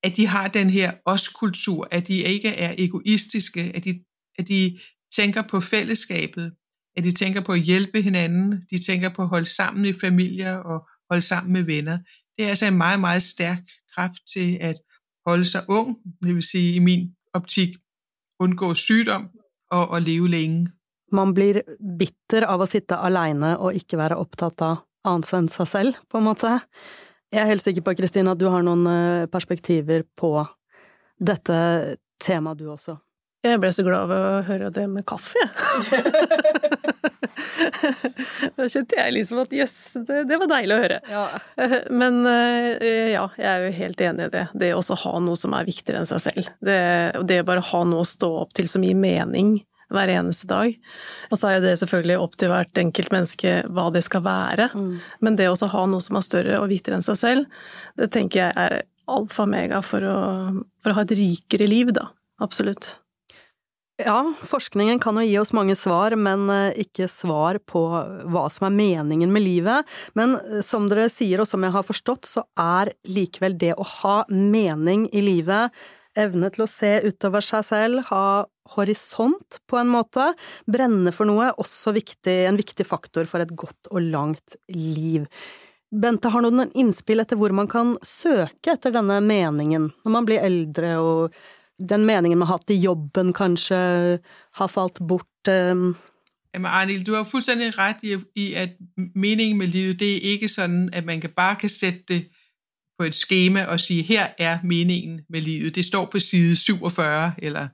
at 0.03 0.17
de 0.17 0.27
har 0.27 0.49
den 0.49 0.71
her 0.71 0.93
os-kultur, 1.05 1.89
at 1.91 2.09
de 2.09 2.15
ikke 2.15 2.49
er 2.49 2.75
egoistiske, 2.79 3.73
at 3.75 3.85
de, 3.85 4.01
at 4.39 4.49
de 4.49 4.79
tænker 5.17 5.43
på 5.43 5.61
fællesskabet, 5.61 6.53
at 6.97 7.05
de 7.05 7.13
tænker 7.13 7.41
på 7.41 7.53
at 7.53 7.61
hjælpe 7.61 8.03
hinanden, 8.03 8.63
de 8.71 8.85
tænker 8.87 9.09
på 9.09 9.23
at 9.23 9.29
holde 9.29 9.47
sammen 9.47 9.85
i 9.85 9.93
familier 9.93 10.57
og 10.57 10.89
holde 11.11 11.23
sammen 11.23 11.53
med 11.53 11.63
venner. 11.63 11.99
Det 12.37 12.45
er 12.45 12.49
altså 12.49 12.67
en 12.67 12.77
meget, 12.77 13.01
meget 13.01 13.23
stærk 13.23 13.59
kraft 13.95 14.19
til 14.35 14.59
at 14.61 14.77
holde 15.27 15.45
sig 15.45 15.65
ung, 15.69 15.97
det 16.23 16.35
vil 16.35 16.43
sige 16.43 16.75
i 16.75 16.79
min 16.79 17.09
optik, 17.35 17.69
undgå 18.43 18.73
sygdom 18.79 19.29
og, 19.75 19.85
og 19.85 20.01
leve 20.05 20.31
lenge. 20.33 20.73
Man 21.15 21.33
blir 21.37 21.63
bitter 21.79 22.45
av 22.45 22.61
å 22.61 22.69
sitte 22.69 22.99
alene 23.01 23.55
og 23.57 23.77
ikke 23.77 23.99
være 24.01 24.19
opptatt 24.21 24.65
av 24.65 24.83
annet 25.09 25.31
enn 25.39 25.49
seg 25.53 25.69
selv, 25.71 26.01
på 26.11 26.21
en 26.21 26.27
måte. 26.27 26.59
Jeg 27.33 27.43
er 27.43 27.51
helt 27.51 27.65
sikker 27.65 27.85
på, 27.85 27.97
Kristine, 27.97 28.35
at 28.35 28.41
du 28.41 28.49
har 28.53 28.65
noen 28.65 28.85
eh, 28.91 29.29
perspektiver 29.33 30.05
på 30.19 30.33
dette 31.19 31.59
temaet, 32.21 32.61
du 32.61 32.69
også. 32.73 32.99
Jeg 33.47 33.61
ble 33.63 33.71
så 33.73 33.85
glad 33.87 34.11
av 34.11 34.15
å 34.17 34.43
høre 34.49 34.73
det 34.75 34.85
med 34.91 35.07
kaffe, 35.09 35.39
jeg. 35.41 35.51
da 38.57 38.69
kjente 38.69 38.99
jeg 38.99 39.15
liksom 39.17 39.43
at 39.43 39.55
jøss, 39.55 39.77
det, 40.09 40.25
det, 40.31 40.39
var 40.41 40.51
deilig 40.51 40.77
å 40.77 40.83
høre. 40.83 40.99
Ja. 41.11 41.25
Men 42.03 42.21
eh, 42.29 43.15
ja, 43.15 43.25
jeg 43.39 43.49
er 43.51 43.67
jo 43.67 43.73
helt 43.79 44.05
enig 44.09 44.29
i 44.29 44.35
det. 44.35 44.45
Det 44.65 44.75
å 44.77 45.01
ha 45.05 45.15
noe 45.23 45.39
som 45.39 45.57
er 45.57 45.69
viktigere 45.69 46.03
enn 46.03 46.11
seg 46.11 46.23
selv. 46.29 46.53
Det, 46.65 46.79
det 47.29 47.43
bare 47.49 47.65
ha 47.73 47.83
noe 47.89 48.05
å 48.05 48.09
stå 48.09 48.31
opp 48.45 48.55
til 48.59 48.71
som 48.71 48.87
gir 48.87 48.99
mening 48.99 49.59
hver 49.93 50.11
eneste 50.13 50.49
dag. 50.49 50.75
Og 51.31 51.41
så 51.41 51.55
er 51.55 51.65
det 51.65 51.79
selvfølgelig 51.81 52.19
opp 52.21 52.37
til 52.41 52.53
hvert 52.53 52.81
enkelt 52.81 53.13
menneske 53.15 53.55
hva 53.73 53.89
det 53.95 54.05
skal 54.07 54.25
være. 54.27 54.69
Mm. 54.77 54.95
Men 55.25 55.39
det 55.41 55.49
å 55.49 55.73
ha 55.73 55.85
noe 55.89 56.05
som 56.05 56.19
er 56.19 56.27
større 56.27 56.61
og 56.61 56.71
viktigere 56.73 57.01
enn 57.01 57.07
seg 57.07 57.21
selv, 57.21 57.61
det 58.01 58.11
tenker 58.15 58.47
jeg 58.47 58.57
er 58.69 58.81
alfa 59.09 59.47
og 59.47 59.53
mega 59.55 59.81
for 59.85 60.05
å, 60.05 60.19
for 60.85 60.93
å 60.93 60.99
ha 60.99 61.07
et 61.07 61.17
rikere 61.17 61.69
liv, 61.71 61.95
da. 61.97 62.11
Absolutt. 62.45 62.99
Ja, 63.99 64.21
forskningen 64.47 65.01
kan 65.03 65.17
jo 65.19 65.25
gi 65.27 65.39
oss 65.41 65.51
mange 65.57 65.75
svar, 65.75 66.15
men 66.15 66.45
eh, 66.55 66.77
ikke 66.85 67.09
svar 67.11 67.59
på 67.67 67.81
hva 68.31 68.45
som 68.55 68.69
er 68.69 68.77
meningen 68.77 69.33
med 69.35 69.43
livet. 69.43 69.89
Men 70.15 70.37
eh, 70.39 70.61
som 70.63 70.87
dere 70.87 71.09
sier, 71.11 71.43
og 71.43 71.49
som 71.51 71.67
jeg 71.67 71.75
har 71.75 71.87
forstått, 71.87 72.29
så 72.31 72.45
er 72.63 72.93
likevel 73.11 73.57
det 73.59 73.73
å 73.75 73.87
ha 73.97 74.21
mening 74.31 75.09
i 75.11 75.25
livet, 75.27 75.75
evne 76.15 76.53
til 76.55 76.63
å 76.63 76.71
se 76.71 76.93
utover 77.09 77.43
seg 77.43 77.67
selv, 77.67 78.05
ha 78.13 78.47
horisont 78.77 79.59
på 79.67 79.81
en 79.83 79.91
måte, 79.91 80.31
brenne 80.71 81.11
for 81.15 81.27
noe, 81.27 81.51
også 81.59 81.97
viktig, 81.99 82.39
en 82.47 82.59
viktig 82.61 82.87
faktor 82.87 83.27
for 83.27 83.43
et 83.43 83.51
godt 83.59 83.91
og 83.91 84.13
langt 84.13 84.61
liv. 84.71 85.27
Bente, 85.91 86.31
har 86.31 86.45
noen 86.45 86.71
innspill 86.79 87.25
etter 87.25 87.39
hvor 87.41 87.51
man 87.57 87.67
kan 87.67 87.97
søke 88.07 88.77
etter 88.77 88.93
denne 88.95 89.23
meningen 89.25 89.89
når 90.05 90.13
man 90.13 90.27
blir 90.29 90.45
eldre 90.45 90.99
og 91.01 91.39
den 91.79 92.05
meningen 92.05 92.39
man 92.39 92.49
har 92.49 92.59
hatt 92.59 92.71
i 92.71 92.81
jobben 92.81 93.33
kanskje 93.33 93.77
har 94.55 94.67
falt 94.67 94.99
bort? 95.09 95.49
Um... 95.49 95.97
Jamen 96.55 96.71
Arnil, 96.71 97.07
du 97.07 97.15
har 97.15 97.25
fuldstændig 97.25 97.79
rett 97.79 97.97
i, 98.03 98.17
i, 98.37 98.55
at 98.55 98.71
meningen 99.15 99.59
med 99.59 99.67
livet, 99.67 100.01
det 100.01 100.17
er 100.17 100.31
ikke 100.35 100.49
sånn 100.49 100.89
at 100.93 101.07
man 101.07 101.21
kan 101.21 101.31
bare 101.37 101.57
kan 101.57 101.71
sætte 101.71 102.05
det 102.09 102.29
på 102.99 103.05
et 103.05 103.15
skema 103.15 103.65
og 103.65 103.81
sige, 103.81 104.03
her 104.03 104.27
er 104.39 104.59
meningen 104.65 105.21
med 105.31 105.41
livet. 105.41 105.75
Det 105.75 105.85
står 105.85 106.09
på 106.13 106.19
side 106.19 106.57
47, 106.57 107.33
eller... 107.39 107.69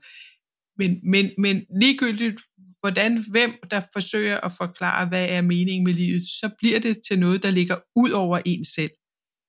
Men, 0.77 0.99
men, 1.03 1.31
men 1.37 1.65
ligegyldigt, 1.81 2.41
hvordan, 2.79 3.25
hvem 3.31 3.53
der 3.71 3.81
forsøger 3.93 4.37
at 4.37 4.51
forklare, 4.57 5.07
hva 5.07 5.25
er 5.25 5.41
meningen 5.41 5.83
med 5.83 5.93
livet, 5.93 6.23
så 6.23 6.49
blir 6.59 6.79
det 6.79 6.97
til 7.07 7.19
noe 7.19 7.37
der 7.37 7.51
ligger 7.51 7.75
utover 7.95 8.39
en 8.45 8.65
selv. 8.65 8.91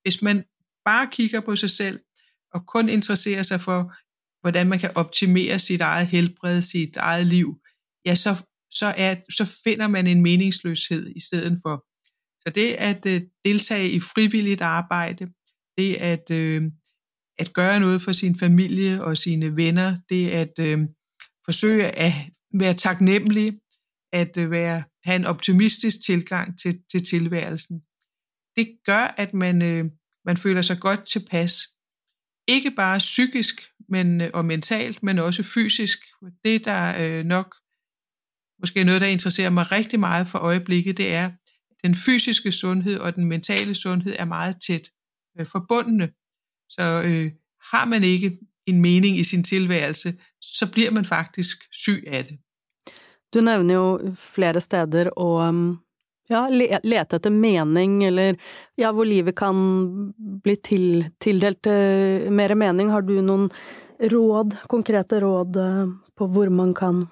Hvis 0.03 0.23
man 0.23 0.45
bare 0.85 1.09
kigger 1.13 1.41
på 1.41 1.57
seg 1.57 1.71
selv, 1.71 1.99
og 2.55 2.67
kun 2.67 2.89
interesserer 2.89 3.43
seg 3.43 3.61
for, 3.61 3.93
hvordan 4.47 4.69
man 4.69 4.79
kan 4.79 4.91
optimere 4.95 5.59
sit 5.59 5.81
eget 5.81 6.07
helbred, 6.07 6.63
sit 6.63 6.97
eget 6.97 7.27
liv, 7.27 7.61
ja, 8.07 8.15
så, 8.15 8.43
så, 8.71 8.95
er, 8.97 9.15
så 9.31 9.45
finder 9.65 9.89
man 9.89 10.07
en 10.07 10.23
meningsløshed 10.23 11.13
i 11.17 11.21
stedet 11.21 11.59
for. 11.63 11.85
Så 12.43 12.53
det 12.55 12.73
at 12.73 13.07
øh, 13.07 13.23
deltage 13.45 13.91
i 13.91 14.01
frivilligt 14.01 14.61
arbejde, 14.61 15.27
det 15.79 15.95
at, 15.95 16.31
øh, 16.31 16.63
at 17.39 17.53
gøre 17.53 17.81
noget 17.81 18.03
for 18.03 18.13
sin 18.13 18.39
familie 18.39 19.05
og 19.05 19.17
sine 19.17 19.57
venner, 19.57 19.97
det 20.09 20.31
at 20.31 20.53
øh, 20.61 20.79
forsøge 21.45 21.85
at 21.85 22.13
være 22.55 22.75
taknemmelig, 22.75 23.53
at 24.13 24.37
øh, 24.37 24.51
være, 24.51 24.83
have 25.05 25.17
en 25.17 25.25
optimistisk 25.25 25.97
tilgang 26.07 26.59
til, 26.59 26.81
til 26.93 27.07
tilværelsen, 27.07 27.81
det 28.57 28.79
gør, 28.85 29.15
at 29.17 29.35
man, 29.35 29.63
øh, 29.63 29.85
man 30.25 30.37
føler 30.37 30.63
sig 30.63 30.81
godt 30.81 31.09
tilpas. 31.09 31.53
Ikke 32.49 32.71
bare 32.71 32.99
psykisk 32.99 33.55
men, 33.89 34.21
og 34.21 34.45
mentalt, 34.45 35.03
men 35.03 35.19
også 35.19 35.43
fysisk. 35.43 35.99
Det, 36.45 36.65
der 36.65 36.95
øh, 37.01 37.25
nok 37.25 37.57
måske 38.61 38.85
noget, 38.85 39.01
der 39.01 39.07
interesserer 39.07 39.51
mig 39.51 39.73
rigtig 39.73 40.01
meget 40.01 40.27
for 40.27 40.39
øjeblikket, 40.39 40.97
det 40.97 41.15
er, 41.15 41.27
at 41.27 41.33
den 41.85 41.95
fysiske 41.95 42.53
sundhed 42.53 42.99
og 42.99 43.15
den 43.15 43.25
mentale 43.25 43.75
sundhed 43.75 44.17
er 44.19 44.25
meget 44.25 44.57
tæt 44.67 44.91
øh, 45.41 45.47
forbundne. 45.47 46.11
Så 46.69 47.03
øh, 47.05 47.33
har 47.73 47.85
man 47.85 48.05
ikke 48.05 48.39
en 48.67 48.81
mening 48.81 49.19
i 49.19 49.25
sin 49.25 49.45
tilværelse, 49.45 50.15
så 50.41 50.73
blir 50.73 50.91
man 50.91 51.05
faktisk 51.05 51.57
syg 51.73 52.05
av 52.07 52.23
det. 52.23 52.39
Du 53.35 53.41
nevner 53.41 53.75
jo 53.75 54.15
flere 54.19 54.61
steder 54.61 55.19
um, 55.19 55.79
ja, 56.29 56.47
lete 56.83 57.17
etter 57.17 57.31
mening, 57.31 58.05
eller 58.05 58.37
ja, 58.77 58.93
hvor 58.93 59.07
livet 59.09 59.37
kan 59.39 59.57
bli 60.17 60.57
til, 60.57 60.87
tildelt 61.23 61.69
uh, 61.71 62.27
mer 62.31 62.55
mening. 62.59 62.91
Har 62.91 63.07
du 63.07 63.15
noen 63.23 63.49
råd, 64.01 64.57
konkrete 64.71 65.21
råd 65.23 65.57
uh, 65.61 65.87
på 66.17 66.31
hvor 66.33 66.53
man 66.53 66.75
kan 66.77 67.07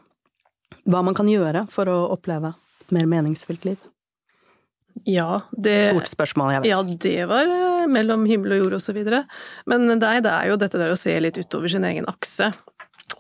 Hva 0.85 1.01
man 1.07 1.15
kan 1.17 1.29
gjøre 1.31 1.67
for 1.73 1.89
å 1.89 1.99
oppleve 2.13 2.51
et 2.83 2.91
mer 2.93 3.07
meningsfylt 3.09 3.65
liv? 3.65 3.79
Ja, 5.09 5.43
det 5.51 5.91
Stort 5.91 6.11
spørsmål, 6.13 6.53
jeg 6.53 6.63
vet. 6.63 6.71
Ja, 6.71 6.83
det 6.83 7.25
var 7.31 7.49
uh, 7.51 7.87
mellom 7.91 8.27
himmel 8.31 8.57
og 8.57 8.65
jord 8.65 8.77
og 8.79 8.85
så 8.85 8.95
videre. 8.97 9.25
Men 9.71 9.89
nei, 9.99 10.19
det 10.25 10.31
er 10.31 10.53
jo 10.53 10.59
dette 10.61 10.81
der 10.81 10.93
å 10.93 10.99
se 10.99 11.17
litt 11.23 11.39
utover 11.41 11.73
sin 11.73 11.87
egen 11.89 12.07
akse. 12.11 12.53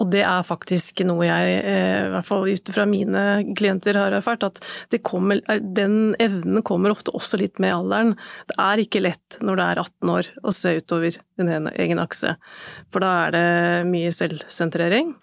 Og 0.02 0.10
det 0.10 0.22
er 0.26 0.46
faktisk 0.46 1.04
noe 1.06 1.26
jeg, 1.26 1.58
eh, 1.62 2.06
i 2.06 2.12
hvert 2.14 2.26
fall 2.26 2.48
ut 2.48 2.70
fra 2.74 2.86
mine 2.88 3.24
klienter, 3.54 3.98
har 3.98 4.16
erfart, 4.16 4.46
at 4.46 4.60
kommer, 5.06 5.40
den 5.60 6.14
evnen 6.22 6.62
kommer 6.66 6.94
ofte 6.94 7.14
også 7.14 7.38
litt 7.40 7.60
med 7.62 7.74
alderen. 7.74 8.14
Det 8.50 8.58
er 8.58 8.82
ikke 8.82 9.04
lett 9.04 9.38
når 9.44 9.56
du 9.56 9.64
er 9.66 9.82
18 9.84 10.14
år 10.16 10.30
å 10.42 10.54
se 10.54 10.74
utover 10.80 11.18
din 11.38 11.70
egen 11.74 12.02
akse, 12.02 12.34
for 12.90 13.04
da 13.04 13.12
er 13.26 13.36
det 13.36 13.46
mye 13.90 14.14
selvsentrering. 14.14 15.14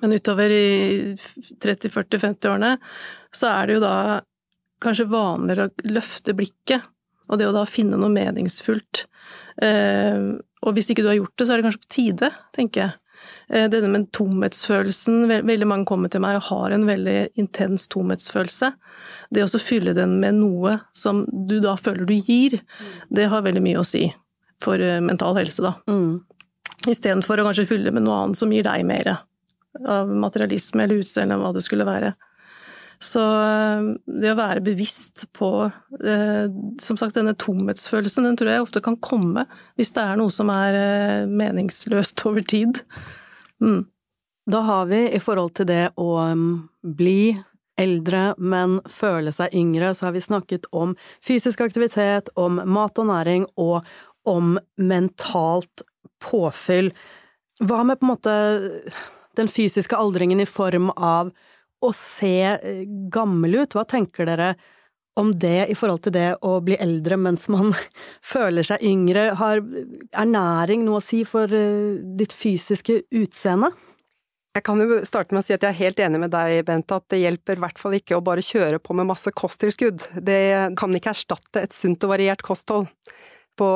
Men 0.00 0.16
utover 0.16 0.52
i 0.52 1.12
30-40-50-årene 1.60 2.76
så 3.32 3.50
er 3.50 3.68
det 3.68 3.76
jo 3.76 3.84
da 3.84 3.96
kanskje 4.82 5.10
vanligere 5.12 5.68
å 5.68 5.92
løfte 5.92 6.34
blikket, 6.36 6.88
og 7.30 7.38
det 7.38 7.48
å 7.48 7.54
da 7.54 7.64
finne 7.68 8.00
noe 8.00 8.12
meningsfullt. 8.12 9.06
Eh, 9.62 10.32
og 10.62 10.76
hvis 10.76 10.90
ikke 10.92 11.04
du 11.04 11.10
har 11.10 11.18
gjort 11.20 11.36
det, 11.38 11.46
så 11.46 11.54
er 11.54 11.60
det 11.60 11.66
kanskje 11.68 11.84
på 11.84 11.94
tide, 11.96 12.32
tenker 12.56 12.84
jeg. 12.84 12.98
Eh, 13.48 13.68
denne 13.70 13.90
med 13.92 14.08
tomhetsfølelsen 14.16 15.28
Veldig 15.46 15.68
mange 15.68 15.88
kommer 15.88 16.12
til 16.12 16.22
meg 16.24 16.38
og 16.38 16.48
har 16.48 16.74
en 16.74 16.86
veldig 16.88 17.16
intens 17.40 17.88
tomhetsfølelse. 17.92 18.72
Det 19.34 19.44
å 19.44 19.62
fylle 19.62 19.94
den 19.96 20.18
med 20.22 20.40
noe 20.40 20.78
som 20.96 21.24
du 21.48 21.58
da 21.64 21.76
føler 21.80 22.08
du 22.08 22.14
gir, 22.16 22.60
det 23.10 23.28
har 23.32 23.44
veldig 23.44 23.64
mye 23.64 23.80
å 23.82 23.86
si 23.86 24.06
for 24.62 24.80
eh, 24.80 25.00
mental 25.04 25.36
helse, 25.38 25.62
da. 25.64 25.74
Mm. 25.90 26.22
Istedenfor 26.88 27.40
å 27.40 27.46
kanskje 27.48 27.68
fylle 27.68 27.92
med 27.94 28.06
noe 28.06 28.24
annet 28.24 28.38
som 28.38 28.52
gir 28.52 28.66
deg 28.66 28.86
mer 28.86 29.16
av 29.88 30.10
materialisme 30.10 30.84
eller 30.84 31.02
utseende, 31.02 31.38
hva 31.40 31.52
det 31.54 31.64
skulle 31.64 31.86
være. 31.88 32.12
Så 33.02 33.22
eh, 33.22 33.88
det 34.22 34.32
å 34.32 34.38
være 34.38 34.62
bevisst 34.64 35.26
på 35.34 35.48
Som 36.82 36.98
sagt, 36.98 37.16
denne 37.16 37.34
tomhetsfølelsen, 37.38 38.28
den 38.28 38.38
tror 38.38 38.50
jeg 38.52 38.64
ofte 38.64 38.82
kan 38.84 38.98
komme 39.02 39.46
hvis 39.78 39.92
det 39.96 40.04
er 40.04 40.20
noe 40.20 40.32
som 40.32 40.50
er 40.54 41.26
meningsløst 41.30 42.22
over 42.28 42.46
tid. 42.46 42.82
Mm. 43.62 43.82
Da 44.50 44.60
har 44.66 44.86
vi, 44.90 45.04
i 45.14 45.20
forhold 45.22 45.54
til 45.58 45.68
det 45.70 45.92
å 46.00 46.08
um, 46.32 46.46
bli 46.82 47.34
eldre, 47.80 48.32
men 48.38 48.80
føle 48.90 49.32
seg 49.34 49.54
yngre, 49.56 49.92
så 49.94 50.08
har 50.08 50.16
vi 50.16 50.24
snakket 50.24 50.66
om 50.76 50.96
fysisk 51.24 51.62
aktivitet, 51.64 52.30
om 52.34 52.60
mat 52.66 52.98
og 52.98 53.08
næring, 53.08 53.46
og 53.56 53.86
om 54.28 54.56
mentalt 54.76 55.84
påfyll. 56.22 56.92
Hva 57.62 57.82
med 57.86 58.00
på 58.00 58.06
en 58.06 58.12
måte 58.12 58.36
den 59.38 59.48
fysiske 59.48 59.96
aldringen 59.96 60.42
i 60.42 60.48
form 60.48 60.90
av 60.96 61.32
å 61.82 61.90
se 61.96 62.36
eh, 62.54 62.84
gammel 63.12 63.62
ut? 63.62 63.76
Hva 63.76 63.84
tenker 63.88 64.28
dere 64.28 64.54
om 65.20 65.34
det 65.36 65.66
i 65.68 65.76
forhold 65.76 66.06
til 66.06 66.14
det 66.14 66.28
å 66.40 66.54
bli 66.64 66.78
eldre 66.80 67.18
mens 67.20 67.48
man 67.52 67.74
føler 68.32 68.66
seg 68.66 68.84
yngre? 68.86 69.32
Har 69.40 69.62
ernæring 70.12 70.86
noe 70.86 71.00
å 71.00 71.04
si 71.04 71.22
for 71.28 71.50
eh, 71.50 71.98
ditt 72.18 72.34
fysiske 72.36 73.02
utseende? 73.22 73.72
Jeg 74.52 74.66
kan 74.66 74.80
jo 74.84 74.98
starte 75.08 75.32
med 75.32 75.40
å 75.40 75.46
si 75.46 75.54
at 75.54 75.62
jeg 75.64 75.72
er 75.72 75.78
helt 75.78 76.00
enig 76.04 76.18
med 76.20 76.32
deg, 76.34 76.58
Bent, 76.68 76.92
at 76.92 77.06
det 77.08 77.22
hjelper 77.22 77.56
i 77.56 77.62
hvert 77.62 77.78
fall 77.80 77.94
ikke 77.96 78.18
å 78.18 78.24
bare 78.24 78.44
kjøre 78.44 78.82
på 78.84 78.92
med 78.98 79.08
masse 79.08 79.32
kosttilskudd. 79.32 80.04
Det 80.20 80.42
kan 80.76 80.92
ikke 80.92 81.14
erstatte 81.14 81.62
et 81.62 81.72
sunt 81.72 82.04
og 82.04 82.12
variert 82.12 82.44
kosthold, 82.44 82.90
på 83.58 83.68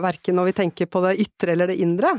verken 0.00 0.38
når 0.38 0.50
vi 0.50 0.56
tenker 0.62 0.90
på 0.90 1.02
det 1.04 1.18
ytre 1.22 1.54
eller 1.54 1.70
det 1.70 1.80
indre. 1.82 2.14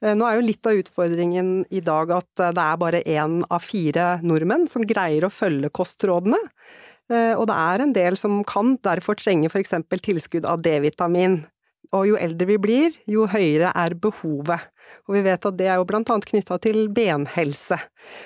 Eh, 0.00 0.16
nå 0.16 0.26
er 0.26 0.38
jo 0.38 0.46
litt 0.46 0.68
av 0.68 0.78
utfordringen 0.80 1.52
i 1.70 1.82
dag 1.84 2.12
at 2.16 2.42
eh, 2.42 2.52
det 2.56 2.64
er 2.64 2.80
bare 2.80 3.02
én 3.04 3.40
av 3.48 3.64
fire 3.64 4.10
nordmenn 4.24 4.66
som 4.72 4.86
greier 4.88 5.26
å 5.26 5.32
følge 5.32 5.72
kostrådene. 5.76 6.40
Eh, 7.12 7.34
og 7.36 7.46
det 7.50 7.56
er 7.56 7.84
en 7.84 7.94
del 7.96 8.18
som 8.20 8.40
kan 8.48 8.76
derfor 8.86 9.18
trenge 9.20 9.52
eksempel 9.60 10.02
tilskudd 10.02 10.48
av 10.48 10.62
D-vitamin. 10.64 11.42
Og 11.96 12.06
jo 12.06 12.18
eldre 12.20 12.46
vi 12.46 12.60
blir, 12.62 12.94
jo 13.10 13.26
høyere 13.26 13.72
er 13.74 13.96
behovet. 13.98 14.68
Og 15.08 15.16
vi 15.16 15.24
vet 15.26 15.46
at 15.46 15.56
det 15.58 15.66
er 15.66 15.80
jo 15.80 15.86
blant 15.88 16.10
annet 16.10 16.28
knytta 16.28 16.58
til 16.62 16.84
benhelse. 16.94 17.78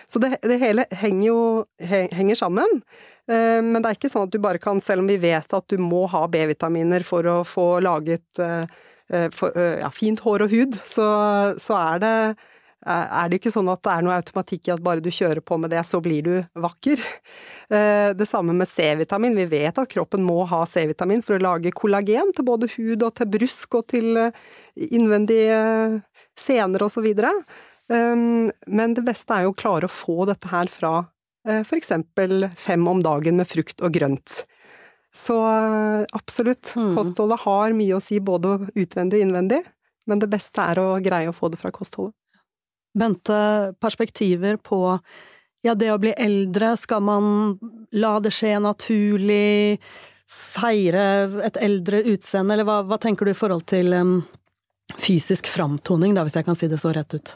Så 0.09 0.21
det, 0.21 0.35
det 0.45 0.61
hele 0.61 0.85
henger 0.93 1.27
jo 1.27 1.39
henger 1.81 2.39
sammen. 2.39 2.83
Men 3.27 3.79
det 3.81 3.89
er 3.89 3.97
ikke 3.97 4.11
sånn 4.13 4.27
at 4.27 4.35
du 4.35 4.41
bare 4.43 4.61
kan, 4.61 4.83
selv 4.85 5.01
om 5.01 5.07
vi 5.09 5.15
vet 5.17 5.55
at 5.57 5.65
du 5.73 5.79
må 5.81 6.03
ha 6.13 6.27
B-vitaminer 6.29 7.07
for 7.09 7.25
å 7.25 7.39
få 7.49 7.79
laget 7.81 8.43
Eh, 9.13 9.31
for, 9.31 9.53
eh, 9.59 9.79
ja, 9.81 9.91
fint 9.93 10.21
hår 10.25 10.47
og 10.47 10.53
hud, 10.53 10.77
så, 10.89 11.07
så 11.61 11.77
er 11.77 11.99
det 12.01 12.13
eh, 12.87 13.17
er 13.21 13.29
det 13.29 13.41
ikke 13.41 13.53
sånn 13.53 13.69
at 13.69 13.83
det 13.85 13.93
er 13.93 14.05
noe 14.07 14.17
automatikk 14.17 14.69
i 14.69 14.73
at 14.73 14.85
bare 14.85 15.05
du 15.05 15.11
kjører 15.13 15.43
på 15.45 15.59
med 15.61 15.75
det, 15.75 15.83
så 15.85 16.01
blir 16.05 16.25
du 16.25 16.35
vakker. 16.67 17.03
Det 17.75 18.27
samme 18.29 18.53
med 18.53 18.69
C-vitamin. 18.69 19.33
Vi 19.39 19.47
vet 19.49 19.79
at 19.81 19.89
kroppen 19.91 20.21
må 20.23 20.43
ha 20.47 20.61
C-vitamin 20.69 21.23
for 21.25 21.39
å 21.39 21.43
lage 21.43 21.73
kollagen 21.75 22.29
til 22.37 22.45
både 22.47 22.69
hud 22.75 23.03
og 23.03 23.15
til 23.17 23.31
brusk 23.33 23.79
og 23.81 23.87
til 23.89 24.21
innvendige 24.77 25.57
sener 26.39 26.85
så 26.93 27.03
videre. 27.03 27.33
Men 27.89 28.95
det 28.95 29.07
beste 29.09 29.33
er 29.33 29.49
jo 29.49 29.55
å 29.55 29.59
klare 29.59 29.89
å 29.89 29.97
få 29.97 30.29
dette 30.29 30.53
her 30.53 30.69
fra 30.71 30.93
for 31.45 31.77
eksempel 31.77 32.49
fem 32.57 32.87
om 32.89 33.03
dagen 33.05 33.37
med 33.37 33.49
frukt 33.51 33.83
og 33.85 33.93
grønt. 33.93 34.45
Så 35.15 35.37
absolutt, 36.13 36.73
mm. 36.75 36.95
kostholdet 36.97 37.45
har 37.45 37.75
mye 37.77 37.99
å 37.99 38.03
si 38.03 38.19
både 38.25 38.57
utvendig 38.75 39.21
og 39.21 39.27
innvendig, 39.29 39.61
men 40.11 40.21
det 40.23 40.31
beste 40.33 40.65
er 40.73 40.81
å 40.83 40.89
greie 41.05 41.31
å 41.31 41.37
få 41.37 41.53
det 41.53 41.61
fra 41.61 41.71
kostholdet. 41.75 42.17
Bente, 42.95 43.37
perspektiver 43.83 44.59
på 44.63 44.81
ja, 45.65 45.75
det 45.75 45.91
å 45.95 46.01
bli 46.03 46.13
eldre, 46.21 46.75
skal 46.79 47.03
man 47.03 47.25
la 47.95 48.19
det 48.23 48.35
skje 48.35 48.59
naturlig, 48.63 49.79
feire 50.29 51.05
et 51.47 51.59
eldre 51.63 52.03
utseende, 52.11 52.55
eller 52.55 52.69
hva, 52.69 52.83
hva 52.87 52.99
tenker 53.01 53.27
du 53.27 53.33
i 53.33 53.39
forhold 53.39 53.65
til 53.71 53.95
um, 53.97 54.15
fysisk 54.99 55.49
framtoning, 55.51 56.15
da, 56.15 56.27
hvis 56.27 56.37
jeg 56.39 56.47
kan 56.47 56.59
si 56.59 56.69
det 56.71 56.83
så 56.83 56.93
rett 56.95 57.17
ut? 57.17 57.35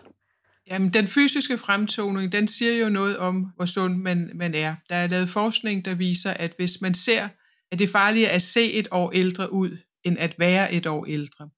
Jamen, 0.70 0.92
den 0.92 1.06
fysiske 1.06 1.58
fremtoning, 1.58 2.32
den 2.32 2.48
siger 2.48 2.72
jo 2.72 2.88
noget 2.88 3.18
om, 3.18 3.52
hvor 3.56 3.66
sund 3.66 3.96
man, 3.96 4.30
man 4.34 4.54
er. 4.54 4.74
Der 4.88 4.96
er 4.96 5.06
lavet 5.06 5.28
forskning, 5.28 5.84
der 5.84 5.94
viser, 5.94 6.30
at 6.30 6.52
hvis 6.56 6.80
man 6.80 6.94
ser 6.94 7.28
at 7.70 7.78
det 7.78 7.84
er 7.84 7.92
farligere 7.92 8.30
at 8.30 8.42
se 8.42 8.72
et 8.72 8.88
år 8.90 9.10
ældre 9.10 9.52
ud, 9.52 9.78
end 10.04 10.18
at 10.18 10.38
være 10.38 10.72
et 10.72 10.86
år 10.86 11.04
ældre. 11.06 11.50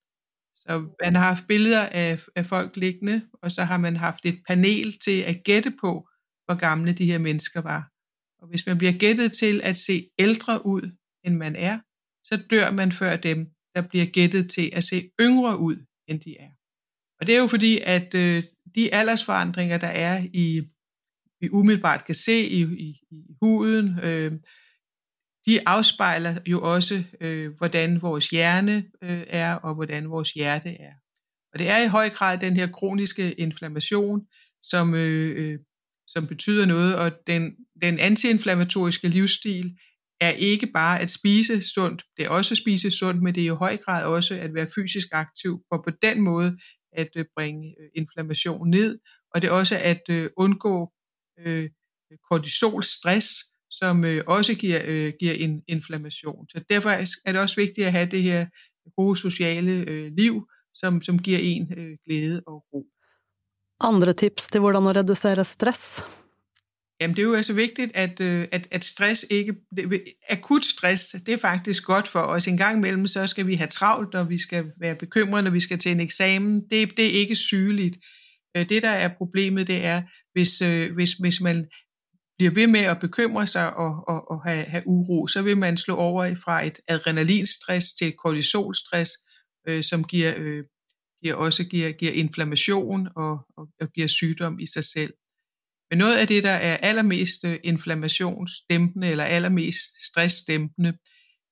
Så 0.55 0.87
man 1.05 1.15
har 1.15 1.25
haft 1.25 1.47
billeder 1.49 1.87
af, 1.87 2.21
af 2.37 2.47
folk 2.47 2.77
liggende, 2.77 3.23
og 3.43 3.51
så 3.51 3.65
har 3.65 3.79
man 3.79 3.97
haft 3.97 4.27
et 4.27 4.43
panel 4.49 4.99
til 4.99 5.21
at 5.21 5.41
gætte 5.45 5.71
på, 5.81 6.09
hvor 6.45 6.55
gamle 6.55 6.93
de 6.93 7.07
her 7.07 7.19
mennesker 7.19 7.61
var. 7.61 7.91
Og 8.39 8.49
hvis 8.49 8.67
man 8.67 8.79
bliver 8.79 8.93
gættet 8.93 9.33
til 9.33 9.61
at 9.65 9.77
se 9.77 10.11
ældre 10.19 10.67
ud, 10.67 10.97
end 11.25 11.37
man 11.37 11.57
er, 11.57 11.79
så 12.25 12.43
dør 12.51 12.71
man 12.71 12.93
før 12.93 13.17
dem, 13.17 13.47
der 13.75 13.83
bliver 13.83 14.07
gættet 14.07 14.51
til 14.51 14.71
at 14.73 14.85
se 14.85 15.11
yngre 15.21 15.59
ud, 15.59 15.87
end 16.09 16.21
de 16.21 16.37
er. 16.39 16.51
Og 17.21 17.27
det 17.27 17.37
er 17.37 17.41
jo 17.41 17.47
fordi, 17.47 17.79
at 17.79 18.15
øh, 18.15 18.45
de 18.75 18.95
aldersforandringer, 18.95 19.79
der 19.79 19.87
er 19.87 20.27
i, 20.33 20.63
vi 21.41 21.49
umiddelbart 21.51 22.05
kan 22.05 22.15
se 22.15 22.47
i, 22.49 22.63
i, 22.63 22.89
i 23.11 23.23
huden, 23.43 23.99
øh, 24.03 24.33
de 25.47 25.69
afspejler 25.69 26.39
jo 26.47 26.63
også, 26.63 27.05
øh, 27.21 27.51
hvordan 27.59 28.03
vores 28.03 28.29
hjerne 28.29 28.85
øh, 29.03 29.25
er, 29.27 29.55
og 29.55 29.75
hvordan 29.75 30.11
vores 30.11 30.33
hjerte 30.33 30.69
er. 30.69 30.93
Og 31.53 31.59
det 31.59 31.69
er 31.69 31.79
i 31.79 31.89
høj 31.89 32.11
grad 32.11 32.39
den 32.39 32.57
her 32.57 32.67
kroniske 32.67 33.33
inflammation, 33.33 34.21
som, 34.63 34.95
øh, 34.95 35.53
øh, 35.53 35.59
som 36.07 36.27
betyder 36.27 36.67
noget, 36.67 36.97
og 36.97 37.13
den, 37.27 37.57
den 37.83 37.99
antiinflammatoriske 37.99 39.09
livsstil 39.09 39.77
er 40.21 40.31
ikke 40.31 40.67
bare 40.67 41.01
at 41.01 41.11
spise 41.11 41.61
sundt, 41.61 42.05
det 42.17 42.25
er 42.25 42.29
også 42.29 42.55
at 42.55 42.59
spise 42.59 42.91
sundt, 42.91 43.23
men 43.23 43.35
det 43.35 43.41
er 43.41 43.53
i 43.53 43.57
høj 43.57 43.77
grad 43.77 44.05
også 44.05 44.35
at 44.35 44.55
være 44.55 44.69
fysisk 44.75 45.09
aktiv, 45.13 45.63
for 45.69 45.83
på 45.87 45.91
den 46.03 46.21
måde 46.21 46.59
at 46.93 47.11
øh, 47.17 47.25
bringe 47.37 47.75
øh, 47.81 47.89
inflammation 47.95 48.71
ned, 48.71 48.99
og 49.35 49.43
det 49.43 49.49
er 49.49 49.53
også 49.53 49.77
at 49.93 50.03
øh, 50.11 50.31
undgå 50.37 50.93
kortisolstress, 52.29 53.29
som 53.71 54.05
også 54.27 54.55
giver, 54.55 55.11
giver 55.11 55.35
en 55.35 55.63
inflammation. 55.69 56.49
Så 56.49 56.65
derfor 56.69 56.91
er 57.25 57.33
det 57.33 57.41
også 57.41 57.57
vigtigt 57.57 57.87
at 57.87 57.93
have 57.93 58.07
det 58.07 58.23
her 58.23 58.47
gode 58.97 59.17
sociale 59.17 59.75
liv, 60.09 60.47
som, 60.75 61.03
som 61.03 61.19
giver 61.19 61.39
en 61.39 61.67
glæde 62.07 62.43
og 62.47 62.65
ro. 62.73 62.87
Andre 63.81 64.13
tips 64.13 64.51
til 64.53 64.61
hvordan 64.61 64.87
å 64.87 64.93
redusere 64.93 65.45
stress? 65.45 66.03
Jamen 67.01 67.17
det 67.17 67.23
er 67.23 67.27
jo 67.27 67.35
altså 67.35 67.53
vigtigt, 67.53 67.91
at, 67.95 68.21
øh, 68.21 68.49
at, 68.53 68.69
at 68.71 68.85
stress 68.85 69.27
ikke, 69.31 69.55
akut 70.29 70.65
stress, 70.65 71.15
det 71.27 71.35
er 71.35 71.39
faktisk 71.39 71.85
godt 71.85 72.09
for 72.09 72.21
os. 72.21 72.47
En 72.47 72.57
gang 72.57 72.77
imellem, 72.77 73.07
så 73.07 73.27
skal 73.27 73.47
vi 73.47 73.55
have 73.55 73.69
travlt, 73.69 74.15
og 74.15 74.29
vi 74.29 74.39
skal 74.39 74.65
være 74.81 74.97
bekymrede, 74.97 75.43
når 75.43 75.51
vi 75.51 75.61
skal 75.61 75.79
til 75.79 75.93
en 75.93 76.01
eksamen. 76.01 76.61
Det, 76.71 76.97
det 76.97 77.07
er 77.07 77.21
ikke 77.21 77.37
sygeligt. 77.37 77.97
Øh, 78.57 78.69
det, 78.69 78.83
der 78.83 78.91
er 78.91 79.09
problemet, 79.19 79.67
det 79.67 79.85
er, 79.85 80.03
hvis, 80.33 80.63
øh, 80.63 80.95
hvis, 80.95 81.13
hvis 81.13 81.41
man 81.41 81.67
bliver 82.39 82.53
ved 82.53 82.67
med 82.67 82.81
at 82.81 83.01
bekymre 83.01 83.47
sig 83.47 83.77
og, 83.77 84.05
og, 84.09 84.31
og 84.31 84.43
have, 84.45 84.65
have 84.65 84.83
uro, 84.87 85.27
så 85.27 85.43
vil 85.43 85.57
man 85.57 85.77
slå 85.77 85.95
over 85.97 86.35
fra 86.45 86.67
et 86.67 86.79
adrenalinstress 86.89 87.87
til 87.99 88.09
et 88.09 88.17
kortisolstress, 88.19 89.13
øh, 89.69 89.85
som 89.85 90.05
giver, 90.05 90.35
øh, 90.37 90.65
giver 91.23 91.35
også 91.35 91.65
giver, 91.65 91.93
giver 91.93 92.13
inflammation 92.13 93.09
og, 93.17 93.39
og, 93.57 93.69
og 93.81 93.89
giver 93.95 94.07
sygdom 94.07 94.59
i 94.59 94.67
sig 94.67 94.85
selv. 94.85 95.13
Men 95.91 95.99
noget 95.99 96.17
af 96.17 96.27
det, 96.27 96.43
der 96.45 96.51
er 96.51 96.77
allermest 96.77 97.45
øh, 97.45 97.59
inflammationsdæmpende 97.65 99.09
eller 99.09 99.25
allermest 99.25 100.07
stressdæmpende, 100.07 100.93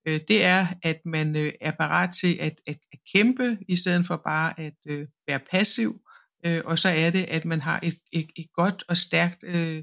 øh, 0.08 0.20
det 0.28 0.44
er, 0.44 0.66
at 0.82 1.00
man 1.04 1.36
øh, 1.36 1.52
er 1.60 1.70
parat 1.70 2.10
til 2.20 2.36
at, 2.40 2.54
at, 2.66 2.78
at 2.92 2.98
kæmpe, 3.14 3.58
i 3.68 3.76
stedet 3.76 4.06
for 4.06 4.16
bare 4.26 4.60
at 4.60 4.78
øh, 4.88 5.06
være 5.28 5.40
passiv. 5.50 6.00
Øh, 6.46 6.60
og 6.64 6.78
så 6.78 6.88
er 6.88 7.10
det, 7.10 7.24
at 7.28 7.44
man 7.44 7.60
har 7.60 7.80
et, 7.82 7.98
et, 8.12 8.30
et 8.36 8.46
godt 8.54 8.84
og 8.88 8.96
stærkt 8.96 9.44
øh, 9.44 9.82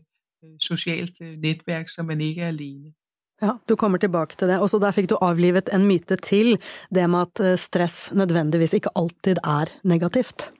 socialt 0.61 1.21
øh, 1.21 1.37
nettverk, 1.37 1.89
så 1.89 2.03
man 2.03 2.21
ikke 2.21 2.41
er 2.41 2.47
alene. 2.47 2.93
Ja, 3.41 3.51
du 3.69 3.75
kommer 3.75 3.97
tilbake 3.97 4.35
til 4.35 4.47
det. 4.47 4.59
Og 4.59 4.69
så 4.69 4.79
der 4.79 4.91
fikk 4.91 5.09
du 5.09 5.17
avlivet 5.21 5.69
en 5.73 5.87
myte 5.87 6.15
til, 6.15 6.55
det 6.95 7.09
med 7.09 7.25
at 7.39 7.59
stress 7.59 8.11
nødvendigvis 8.11 8.73
ikke 8.73 8.89
alltid 8.95 9.37
er 9.43 9.65
negativt. 9.83 10.51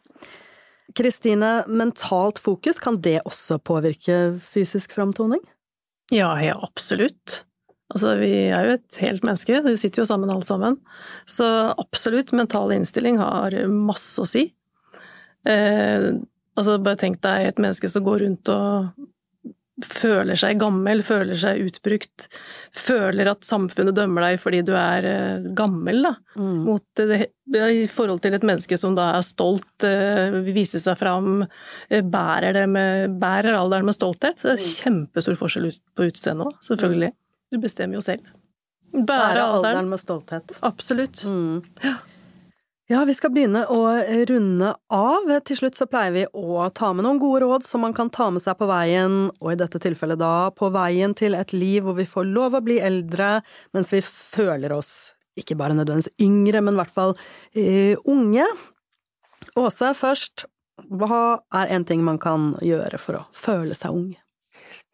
Kristine, 0.95 1.65
mentalt 1.67 2.39
fokus, 2.39 2.79
kan 2.79 3.01
det 3.03 3.19
også 3.27 3.59
påvirke 3.59 4.37
fysisk 4.39 4.95
framtoning? 4.95 5.41
Ja, 6.13 6.29
ja, 6.39 6.55
absolutt. 6.63 7.41
Altså, 7.93 8.15
vi 8.17 8.31
er 8.49 8.65
jo 8.65 8.77
et 8.77 8.99
helt 9.03 9.25
menneske, 9.25 9.59
vi 9.65 9.75
sitter 9.77 10.01
jo 10.01 10.07
sammen 10.09 10.31
alle 10.33 10.45
sammen. 10.47 10.79
Så 11.29 11.45
absolutt, 11.75 12.33
mental 12.33 12.73
innstilling 12.73 13.19
har 13.21 13.53
masse 13.69 14.21
å 14.21 14.29
si. 14.29 14.47
Eh, 15.45 16.07
altså, 16.57 16.79
bare 16.81 17.01
tenk 17.01 17.21
deg 17.25 17.51
et 17.51 17.61
menneske 17.61 17.91
som 17.91 18.05
går 18.07 18.23
rundt 18.25 18.53
og 18.53 19.05
føler 19.83 20.37
seg 20.39 20.59
gammel, 20.61 21.01
føler 21.03 21.35
seg 21.35 21.65
utbrukt, 21.65 22.27
føler 22.71 23.27
at 23.27 23.43
samfunnet 23.43 23.97
dømmer 23.97 24.23
deg 24.29 24.39
fordi 24.39 24.61
du 24.67 24.71
er 24.79 25.07
uh, 25.09 25.49
gammel, 25.57 25.99
da. 26.07 26.13
Mm. 26.39 26.61
Mot, 26.63 27.03
I 27.03 27.83
forhold 27.91 28.23
til 28.23 28.37
et 28.37 28.47
menneske 28.47 28.79
som 28.79 28.95
da 28.95 29.09
er 29.17 29.27
stolt, 29.27 29.75
uh, 29.83 30.39
viser 30.47 30.83
seg 30.83 30.97
fram, 31.01 31.43
bærer, 31.89 32.55
det 32.55 32.65
med, 32.71 33.19
bærer 33.21 33.59
alderen 33.59 33.89
med 33.89 33.97
stolthet. 33.97 34.39
Det 34.41 34.55
er 34.55 34.63
mm. 34.63 34.71
kjempestor 34.79 35.39
forskjell 35.43 35.69
på 35.95 36.09
utseendet 36.09 36.47
òg, 36.47 36.57
selvfølgelig. 36.69 37.11
Du 37.51 37.61
bestemmer 37.63 37.99
jo 37.99 38.05
selv. 38.05 38.33
Bære 38.95 39.41
alderen. 39.43 39.55
alderen 39.59 39.89
med 39.91 39.99
stolthet. 39.99 40.59
Absolutt. 40.63 41.25
Mm. 41.27 41.63
Ja. 41.83 41.97
Ja, 42.85 42.99
vi 43.01 43.15
skal 43.17 43.31
begynne 43.33 43.63
å 43.73 43.79
runde 44.29 44.67
av. 44.93 45.29
Til 45.49 45.57
slutt 45.57 45.77
så 45.79 45.87
pleier 45.89 46.11
vi 46.13 46.25
å 46.37 46.67
ta 46.69 46.91
med 46.93 47.07
noen 47.07 47.17
gode 47.17 47.41
råd 47.41 47.63
som 47.65 47.81
man 47.81 47.95
kan 47.97 48.11
ta 48.13 48.27
med 48.29 48.43
seg 48.43 48.59
på 48.59 48.67
veien, 48.69 49.31
og 49.41 49.47
i 49.49 49.57
dette 49.57 49.81
tilfellet 49.81 50.19
da 50.21 50.51
på 50.53 50.69
veien 50.69 51.15
til 51.17 51.33
et 51.33 51.49
liv 51.55 51.81
hvor 51.81 51.97
vi 51.97 52.05
får 52.05 52.29
lov 52.29 52.59
å 52.59 52.61
bli 52.61 52.77
eldre 52.85 53.39
mens 53.73 53.89
vi 53.89 54.03
føler 54.05 54.75
oss 54.75 55.15
ikke 55.33 55.57
bare 55.57 55.73
nødvendigvis 55.73 56.13
yngre, 56.21 56.61
men 56.61 56.77
i 56.77 56.81
hvert 56.83 56.93
fall 56.93 57.15
uh, 57.17 58.05
unge. 58.05 58.45
Åse, 59.57 59.89
først, 59.97 60.45
hva 60.85 61.41
er 61.57 61.73
en 61.73 61.89
ting 61.89 62.05
man 62.05 62.21
kan 62.21 62.53
gjøre 62.61 63.01
for 63.01 63.17
å 63.17 63.25
føle 63.33 63.73
seg 63.73 63.97
ung? 63.97 64.13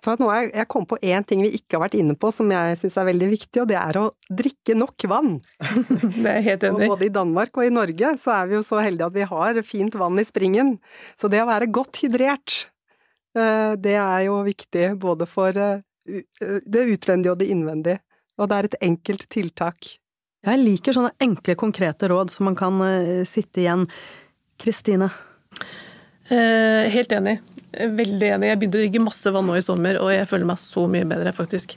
For 0.02 0.18
nå 0.18 0.32
jeg, 0.34 0.50
jeg 0.58 0.68
kom 0.74 0.86
på 0.90 0.98
én 1.06 1.26
ting 1.28 1.44
vi 1.46 1.52
ikke 1.60 1.78
har 1.78 1.84
vært 1.84 2.00
inne 2.00 2.16
på 2.18 2.32
som 2.34 2.50
jeg 2.50 2.78
syns 2.80 2.98
er 2.98 3.08
veldig 3.12 3.28
viktig, 3.36 3.62
og 3.62 3.68
det 3.70 3.78
er 3.78 4.00
å 4.02 4.08
drikke 4.34 4.76
nok 4.78 5.06
vann. 5.12 5.36
Det 6.24 6.32
er 6.32 6.42
helt 6.48 6.66
enig. 6.66 6.90
Både 6.90 7.06
i 7.06 7.14
Danmark 7.14 7.60
og 7.60 7.68
i 7.68 7.74
Norge 7.74 8.16
så 8.22 8.34
er 8.40 8.50
vi 8.50 8.58
jo 8.58 8.64
så 8.66 8.82
heldige 8.82 9.12
at 9.12 9.18
vi 9.20 9.28
har 9.30 9.62
fint 9.68 9.98
vann 10.02 10.18
i 10.18 10.26
springen. 10.26 10.76
Så 11.20 11.30
det 11.30 11.44
å 11.44 11.50
være 11.50 11.70
godt 11.70 12.02
hydrert, 12.02 12.58
eh, 13.38 13.78
det 13.78 13.98
er 14.02 14.26
jo 14.26 14.42
viktig 14.48 14.88
både 15.02 15.30
for 15.30 15.54
eh, 15.54 15.86
det 16.66 16.88
utvendige 16.96 17.36
og 17.36 17.42
det 17.44 17.52
innvendige. 17.54 18.02
Og 18.42 18.50
det 18.50 18.58
er 18.58 18.70
et 18.72 18.80
enkelt 18.90 19.30
tiltak. 19.30 19.96
Jeg 20.42 20.58
liker 20.58 20.98
sånne 20.98 21.14
enkle, 21.22 21.54
konkrete 21.54 22.10
råd 22.10 22.34
som 22.34 22.50
man 22.50 22.58
kan 22.58 22.82
eh, 22.88 23.22
sitte 23.30 23.62
igjen. 23.62 23.86
Kristine? 24.62 25.12
Eh, 26.32 26.88
helt 26.94 27.12
enig. 27.12 27.38
Veldig 27.72 28.28
enig. 28.36 28.50
Jeg 28.50 28.60
begynte 28.60 28.80
å 28.80 28.84
rigge 28.86 29.04
masse 29.04 29.32
vann 29.34 29.48
nå 29.48 29.58
i 29.60 29.64
sommer, 29.64 30.00
og 30.00 30.12
jeg 30.14 30.28
føler 30.30 30.48
meg 30.48 30.60
så 30.62 30.86
mye 30.92 31.08
bedre, 31.08 31.34
faktisk. 31.36 31.76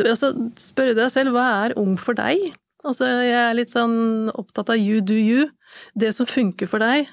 Altså, 0.00 0.32
Spørre 0.60 0.96
deg 0.96 1.12
selv, 1.12 1.34
hva 1.36 1.46
er 1.66 1.76
ung 1.80 1.98
for 2.00 2.16
deg? 2.16 2.52
Altså, 2.82 3.06
jeg 3.22 3.36
er 3.38 3.56
litt 3.56 3.72
sånn 3.72 4.32
opptatt 4.34 4.72
av 4.72 4.80
you 4.80 5.02
do 5.04 5.16
you. 5.16 5.50
Det 5.98 6.12
som 6.16 6.28
funker 6.28 6.68
for 6.68 6.82
deg, 6.82 7.10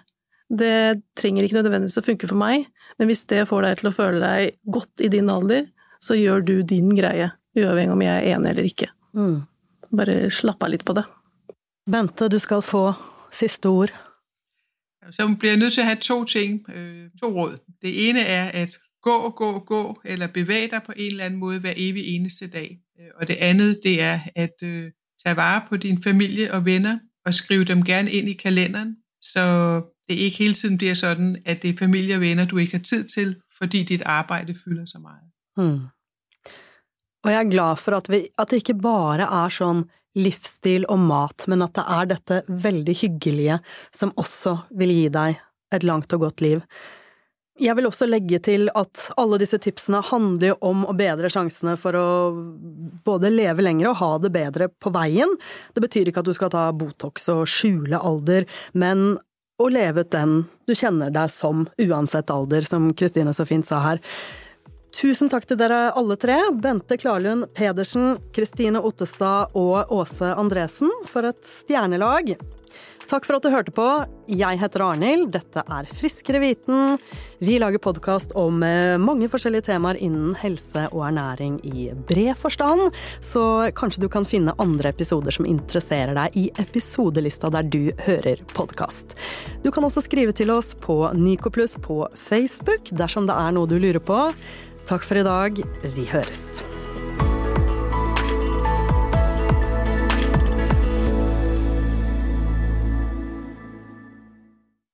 det 0.50 1.02
trenger 1.20 1.46
ikke 1.46 1.60
nødvendigvis 1.60 2.00
å 2.02 2.06
funke 2.06 2.30
for 2.30 2.40
meg, 2.40 2.66
men 2.98 3.12
hvis 3.12 3.28
det 3.30 3.46
får 3.52 3.68
deg 3.68 3.80
til 3.80 3.92
å 3.92 3.96
føle 3.96 4.24
deg 4.24 4.58
godt 4.74 5.04
i 5.06 5.12
din 5.14 5.30
alder, 5.32 5.68
så 6.04 6.18
gjør 6.18 6.44
du 6.48 6.56
din 6.64 6.90
greie, 6.96 7.30
uavhengig 7.60 7.94
om 7.94 8.04
jeg 8.04 8.16
er 8.16 8.36
enig 8.36 8.54
eller 8.54 8.68
ikke. 8.72 8.90
Mm. 9.14 9.38
Bare 10.00 10.18
slapp 10.34 10.64
av 10.64 10.74
litt 10.74 10.86
på 10.88 10.96
det. 10.98 11.06
Bente, 11.90 12.30
du 12.32 12.40
skal 12.42 12.64
få 12.66 12.90
siste 13.36 13.70
ord. 13.72 13.94
Så 15.12 15.36
bliver 15.40 15.52
jeg 15.52 15.60
nødt 15.60 15.74
til 15.74 15.82
at 15.82 15.88
have 15.88 16.00
to 16.02 16.24
ting, 16.24 16.70
øh, 16.70 17.10
to 17.22 17.28
råd. 17.28 17.58
Det 17.82 18.10
ene 18.10 18.22
er 18.22 18.46
at 18.64 18.80
gå, 19.02 19.30
gå, 19.30 19.60
gå, 19.60 20.02
eller 20.06 20.28
bevæge 20.28 20.70
dig 20.70 20.82
på 20.86 20.94
en 20.96 21.12
eller 21.12 21.26
anden 21.26 21.40
måde 21.40 21.60
hver 21.60 21.74
evig 21.76 22.08
eneste 22.08 22.48
dag. 22.50 22.80
Øh, 23.00 23.08
og 23.16 23.28
det 23.28 23.38
andet, 23.40 23.80
det 23.84 24.02
er 24.02 24.20
at 24.36 24.56
øh, 24.64 24.92
tage 25.26 25.36
vare 25.36 25.62
på 25.70 25.78
din 25.78 26.04
familie 26.04 26.54
og 26.54 26.66
venner, 26.66 27.00
og 27.26 27.34
skrive 27.34 27.64
dem 27.64 27.84
gerne 27.84 28.12
ind 28.12 28.30
i 28.30 28.34
kalenderen, 28.34 28.96
så 29.22 29.76
det 30.10 30.16
ikke 30.16 30.38
hele 30.38 30.54
tiden 30.54 30.78
bliver 30.78 30.94
sådan, 30.94 31.42
at 31.46 31.62
det 31.62 31.70
er 31.70 31.78
familie 31.78 32.16
og 32.16 32.22
venner, 32.22 32.46
du 32.46 32.58
ikke 32.58 32.74
har 32.74 32.84
tid 32.84 33.04
til, 33.16 33.36
fordi 33.58 33.84
dit 33.84 34.02
arbejde 34.06 34.56
fylder 34.64 34.86
så 34.86 35.00
meget. 35.00 35.26
Hmm. 35.58 35.86
Og 37.24 37.32
jeg 37.32 37.40
er 37.40 37.50
glad 37.50 37.78
for 37.78 37.92
at, 37.92 38.10
vi, 38.10 38.28
at 38.40 38.50
det 38.50 38.56
ikke 38.56 38.82
bare 38.82 39.20
er 39.20 39.50
sånn 39.50 39.84
livsstil 40.18 40.88
og 40.90 41.02
mat, 41.04 41.46
men 41.48 41.62
at 41.66 41.76
det 41.78 41.86
er 41.86 42.10
dette 42.14 42.40
veldig 42.50 42.96
hyggelige 43.04 43.60
som 43.96 44.14
også 44.18 44.56
vil 44.80 44.94
gi 44.96 45.06
deg 45.14 45.38
et 45.76 45.86
langt 45.86 46.14
og 46.16 46.26
godt 46.26 46.42
liv. 46.42 46.64
Jeg 47.60 47.76
vil 47.76 47.90
også 47.90 48.08
legge 48.08 48.40
til 48.40 48.70
at 48.80 49.10
alle 49.20 49.38
disse 49.42 49.58
tipsene 49.60 50.00
handler 50.08 50.56
om 50.64 50.86
å 50.88 50.96
bedre 50.96 51.28
sjansene 51.32 51.76
for 51.80 51.96
å 52.00 52.10
både 53.04 53.32
leve 53.34 53.66
lenger 53.66 53.90
og 53.90 54.00
ha 54.00 54.12
det 54.24 54.32
bedre 54.32 54.70
på 54.72 54.94
veien. 54.96 55.34
Det 55.76 55.84
betyr 55.84 56.08
ikke 56.08 56.24
at 56.24 56.30
du 56.30 56.36
skal 56.38 56.54
ta 56.54 56.70
Botox 56.72 57.28
og 57.34 57.44
skjule 57.52 58.00
alder, 58.00 58.48
men 58.72 59.18
å 59.60 59.68
leve 59.68 60.06
ut 60.06 60.14
den 60.16 60.46
du 60.70 60.76
kjenner 60.78 61.12
deg 61.12 61.34
som, 61.36 61.66
uansett 61.84 62.32
alder, 62.32 62.64
som 62.64 62.94
Kristine 62.96 63.36
så 63.36 63.44
fint 63.50 63.68
sa 63.68 63.82
her. 63.84 64.00
Tusen 64.96 65.30
takk 65.30 65.46
til 65.46 65.60
dere 65.60 65.92
alle 65.98 66.18
tre, 66.20 66.40
Bente 66.58 66.98
Klarlund 66.98 67.46
Pedersen, 67.54 68.18
Kristine 68.34 68.82
Ottestad 68.82 69.54
og 69.58 69.92
Åse 69.94 70.34
Andresen, 70.34 70.90
for 71.06 71.30
et 71.30 71.44
stjernelag. 71.46 72.34
Takk 73.10 73.26
for 73.26 73.40
at 73.40 73.46
du 73.46 73.50
hørte 73.50 73.74
på. 73.74 73.86
Jeg 74.30 74.60
heter 74.62 74.84
Arnhild, 74.86 75.32
dette 75.34 75.64
er 75.66 75.88
Friskere 75.98 76.38
viten. 76.44 77.00
Vi 77.42 77.56
lager 77.58 77.82
podkast 77.82 78.36
om 78.38 78.62
eh, 78.62 79.00
mange 79.02 79.26
forskjellige 79.32 79.66
temaer 79.72 79.98
innen 79.98 80.36
helse 80.38 80.84
og 80.92 81.08
ernæring 81.08 81.58
i 81.66 81.88
bred 82.10 82.38
forstand, 82.38 82.94
så 83.26 83.72
kanskje 83.74 84.04
du 84.04 84.10
kan 84.14 84.30
finne 84.30 84.54
andre 84.62 84.94
episoder 84.94 85.34
som 85.34 85.50
interesserer 85.50 86.14
deg 86.20 86.38
i 86.38 86.46
episodelista 86.62 87.50
der 87.54 87.66
du 87.66 87.90
hører 88.06 88.46
podkast. 88.54 89.18
Du 89.66 89.72
kan 89.74 89.90
også 89.90 90.06
skrive 90.06 90.36
til 90.38 90.54
oss 90.54 90.76
på 90.78 91.02
Nycoplus 91.18 91.80
på 91.82 92.04
Facebook 92.14 92.94
dersom 92.94 93.26
det 93.26 93.42
er 93.42 93.58
noe 93.58 93.70
du 93.70 93.80
lurer 93.82 94.04
på. 94.06 94.28
Takk 94.90 95.04
for 95.06 95.20
i 95.22 95.22
dag. 95.22 95.60
Vi 95.94 96.04
høres. 96.10 96.64